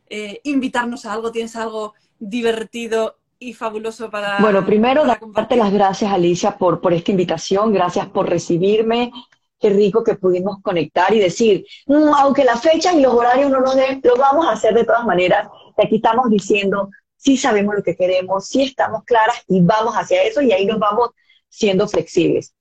eh, 0.09 0.39
invitarnos 0.43 1.05
a 1.05 1.13
algo? 1.13 1.31
¿Tienes 1.31 1.55
algo 1.55 1.95
divertido 2.19 3.17
y 3.39 3.53
fabuloso 3.53 4.09
para... 4.09 4.39
Bueno, 4.39 4.65
primero 4.65 5.03
darte 5.05 5.55
las 5.55 5.73
gracias, 5.73 6.11
Alicia, 6.11 6.57
por, 6.57 6.81
por 6.81 6.93
esta 6.93 7.11
invitación. 7.11 7.73
Gracias 7.73 8.07
por 8.07 8.29
recibirme. 8.29 9.11
Qué 9.59 9.71
rico 9.71 10.03
que 10.03 10.15
pudimos 10.15 10.61
conectar 10.61 11.13
y 11.13 11.19
decir, 11.19 11.65
mm, 11.87 12.13
aunque 12.17 12.45
las 12.45 12.61
fechas 12.61 12.93
y 12.95 13.01
los 13.01 13.13
horarios 13.13 13.49
no 13.49 13.59
nos 13.59 13.75
den, 13.75 13.99
lo 14.03 14.15
vamos 14.15 14.45
a 14.45 14.51
hacer 14.51 14.73
de 14.73 14.85
todas 14.85 15.05
maneras. 15.05 15.49
Y 15.77 15.85
aquí 15.85 15.95
estamos 15.97 16.29
diciendo, 16.29 16.89
sí 17.17 17.35
sabemos 17.35 17.75
lo 17.75 17.83
que 17.83 17.95
queremos, 17.95 18.47
sí 18.47 18.63
estamos 18.63 19.03
claras 19.03 19.43
y 19.47 19.61
vamos 19.61 19.95
hacia 19.95 20.23
eso 20.23 20.41
y 20.41 20.51
ahí 20.51 20.65
nos 20.65 20.79
vamos 20.79 21.09
siendo 21.49 21.87
flexibles. 21.87 22.53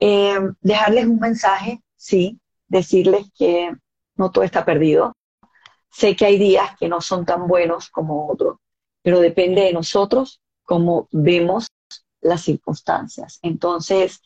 Eh, 0.00 0.38
dejarles 0.60 1.06
un 1.06 1.18
mensaje, 1.18 1.82
sí, 1.98 2.40
decirles 2.68 3.26
que 3.36 3.72
no 4.16 4.30
todo 4.30 4.44
está 4.44 4.64
perdido. 4.64 5.12
Sé 5.90 6.16
que 6.16 6.24
hay 6.24 6.38
días 6.38 6.76
que 6.78 6.88
no 6.88 7.00
son 7.00 7.26
tan 7.26 7.46
buenos 7.46 7.90
como 7.90 8.30
otros, 8.30 8.58
pero 9.02 9.20
depende 9.20 9.62
de 9.62 9.72
nosotros 9.72 10.40
cómo 10.64 11.08
vemos 11.10 11.66
las 12.20 12.42
circunstancias. 12.42 13.38
Entonces, 13.42 14.20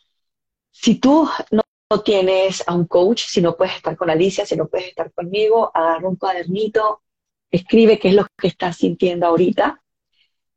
si 0.70 0.96
tú 0.96 1.28
no 1.50 2.00
tienes 2.02 2.62
a 2.66 2.74
un 2.74 2.86
coach, 2.86 3.24
si 3.26 3.40
no 3.40 3.56
puedes 3.56 3.76
estar 3.76 3.96
con 3.96 4.10
Alicia, 4.10 4.46
si 4.46 4.56
no 4.56 4.66
puedes 4.66 4.88
estar 4.88 5.12
conmigo, 5.12 5.70
agarra 5.74 6.08
un 6.08 6.16
cuadernito, 6.16 7.02
escribe 7.50 7.98
qué 7.98 8.08
es 8.08 8.14
lo 8.14 8.26
que 8.36 8.48
estás 8.48 8.76
sintiendo 8.76 9.26
ahorita, 9.26 9.82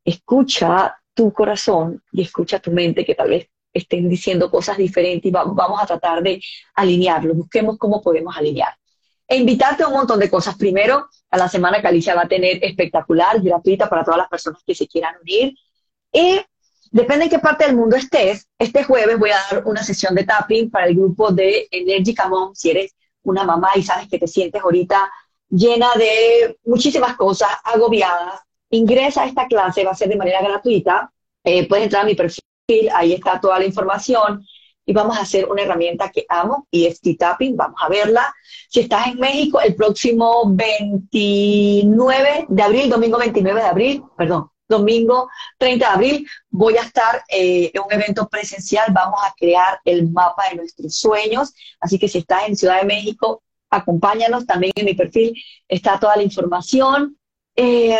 escucha 0.04 0.98
tu 1.14 1.32
corazón 1.32 2.02
y 2.12 2.22
escucha 2.22 2.58
tu 2.58 2.70
mente, 2.72 3.04
que 3.04 3.14
tal 3.14 3.30
vez 3.30 3.48
estén 3.78 4.08
diciendo 4.08 4.50
cosas 4.50 4.76
diferentes 4.76 5.28
y 5.28 5.32
vamos 5.32 5.82
a 5.82 5.86
tratar 5.86 6.22
de 6.22 6.40
alinearlo, 6.74 7.34
busquemos 7.34 7.78
cómo 7.78 8.02
podemos 8.02 8.36
alinear. 8.36 8.74
E 9.28 9.36
invitarte 9.36 9.82
a 9.82 9.88
un 9.88 9.94
montón 9.94 10.20
de 10.20 10.30
cosas. 10.30 10.56
Primero, 10.56 11.08
a 11.30 11.36
la 11.36 11.48
semana 11.48 11.80
que 11.80 11.88
Alicia 11.88 12.14
va 12.14 12.22
a 12.22 12.28
tener 12.28 12.64
espectacular, 12.64 13.40
gratuita 13.40 13.88
para 13.88 14.04
todas 14.04 14.18
las 14.18 14.28
personas 14.28 14.62
que 14.64 14.74
se 14.74 14.86
quieran 14.86 15.14
unir. 15.20 15.54
Y 16.12 16.40
depende 16.90 17.24
en 17.24 17.30
qué 17.30 17.38
parte 17.38 17.66
del 17.66 17.76
mundo 17.76 17.96
estés, 17.96 18.48
este 18.58 18.84
jueves 18.84 19.18
voy 19.18 19.30
a 19.30 19.38
dar 19.50 19.66
una 19.66 19.82
sesión 19.82 20.14
de 20.14 20.24
tapping 20.24 20.70
para 20.70 20.86
el 20.86 20.94
grupo 20.94 21.32
de 21.32 21.66
Energica 21.70 22.28
Mom, 22.28 22.54
si 22.54 22.70
eres 22.70 22.94
una 23.22 23.44
mamá 23.44 23.70
y 23.74 23.82
sabes 23.82 24.08
que 24.08 24.18
te 24.18 24.28
sientes 24.28 24.62
ahorita 24.62 25.10
llena 25.48 25.88
de 25.96 26.56
muchísimas 26.64 27.16
cosas, 27.16 27.48
agobiadas, 27.64 28.40
ingresa 28.70 29.22
a 29.22 29.26
esta 29.26 29.46
clase, 29.46 29.84
va 29.84 29.92
a 29.92 29.96
ser 29.96 30.08
de 30.08 30.16
manera 30.16 30.42
gratuita, 30.42 31.12
eh, 31.44 31.68
puedes 31.68 31.84
entrar 31.84 32.02
a 32.02 32.06
mi 32.06 32.14
perfil, 32.14 32.42
ahí 32.92 33.12
está 33.12 33.40
toda 33.40 33.60
la 33.60 33.64
información 33.64 34.44
y 34.84 34.92
vamos 34.92 35.16
a 35.16 35.22
hacer 35.22 35.48
una 35.48 35.62
herramienta 35.62 36.10
que 36.10 36.26
amo 36.28 36.66
y 36.70 36.86
es 36.86 37.00
T-Tapping, 37.00 37.56
vamos 37.56 37.80
a 37.80 37.88
verla. 37.88 38.34
Si 38.68 38.80
estás 38.80 39.08
en 39.08 39.18
México, 39.18 39.60
el 39.60 39.74
próximo 39.74 40.42
29 40.46 42.46
de 42.48 42.62
abril, 42.62 42.90
domingo 42.90 43.18
29 43.18 43.60
de 43.60 43.66
abril, 43.66 44.02
perdón, 44.16 44.50
domingo 44.68 45.28
30 45.58 45.86
de 45.86 45.92
abril, 45.92 46.28
voy 46.50 46.76
a 46.76 46.82
estar 46.82 47.22
eh, 47.28 47.70
en 47.72 47.82
un 47.82 47.92
evento 47.92 48.28
presencial, 48.28 48.92
vamos 48.92 49.20
a 49.24 49.32
crear 49.36 49.80
el 49.84 50.10
mapa 50.10 50.44
de 50.50 50.56
nuestros 50.56 50.96
sueños, 50.96 51.54
así 51.80 51.98
que 51.98 52.08
si 52.08 52.18
estás 52.18 52.48
en 52.48 52.56
Ciudad 52.56 52.80
de 52.80 52.86
México, 52.86 53.42
acompáñanos, 53.70 54.46
también 54.46 54.72
en 54.74 54.86
mi 54.86 54.94
perfil 54.94 55.34
está 55.68 56.00
toda 56.00 56.16
la 56.16 56.22
información. 56.22 57.16
Eh, 57.54 57.96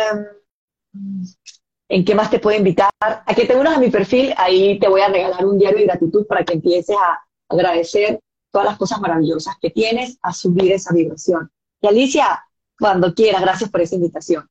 ¿En 1.89 2.03
qué 2.03 2.15
más 2.15 2.29
te 2.29 2.39
puedo 2.39 2.57
invitar? 2.57 2.89
A 2.99 3.33
que 3.33 3.45
te 3.45 3.55
unas 3.55 3.77
a 3.77 3.79
mi 3.79 3.89
perfil, 3.89 4.33
ahí 4.37 4.77
te 4.79 4.89
voy 4.89 5.01
a 5.01 5.07
regalar 5.07 5.45
un 5.45 5.57
diario 5.57 5.79
de 5.79 5.85
gratitud 5.85 6.27
para 6.27 6.43
que 6.43 6.53
empieces 6.53 6.95
a 6.95 7.25
agradecer 7.49 8.19
todas 8.51 8.67
las 8.67 8.77
cosas 8.77 8.99
maravillosas 8.99 9.55
que 9.61 9.69
tienes, 9.69 10.17
a 10.21 10.33
subir 10.33 10.71
esa 10.71 10.93
vibración. 10.93 11.49
Y 11.81 11.87
Alicia, 11.87 12.45
cuando 12.77 13.13
quieras, 13.13 13.41
gracias 13.41 13.69
por 13.69 13.81
esa 13.81 13.95
invitación. 13.95 14.47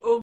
Un 0.00 0.20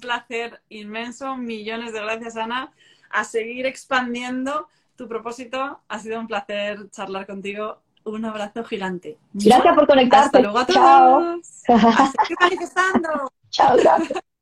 placer 0.00 0.62
inmenso, 0.68 1.36
millones 1.36 1.92
de 1.92 2.00
gracias 2.00 2.36
Ana, 2.36 2.72
a 3.10 3.24
seguir 3.24 3.66
expandiendo 3.66 4.68
tu 4.94 5.08
propósito. 5.08 5.80
Ha 5.88 5.98
sido 5.98 6.20
un 6.20 6.28
placer 6.28 6.88
charlar 6.90 7.26
contigo 7.26 7.80
un 8.06 8.24
abrazo 8.24 8.64
gigante. 8.64 9.18
Gracias 9.32 9.74
por 9.74 9.86
conectarte. 9.86 10.26
Hasta 10.26 10.40
luego 10.40 10.58
a 10.58 10.66
todos. 10.66 11.62
Chao. 11.66 12.02
manifestando. 12.40 13.32
Chao, 13.50 13.76
gracias. 13.76 14.35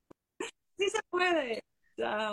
Sí 0.78 0.88
se 0.90 1.00
puede. 1.10 1.62
Chao. 1.96 2.32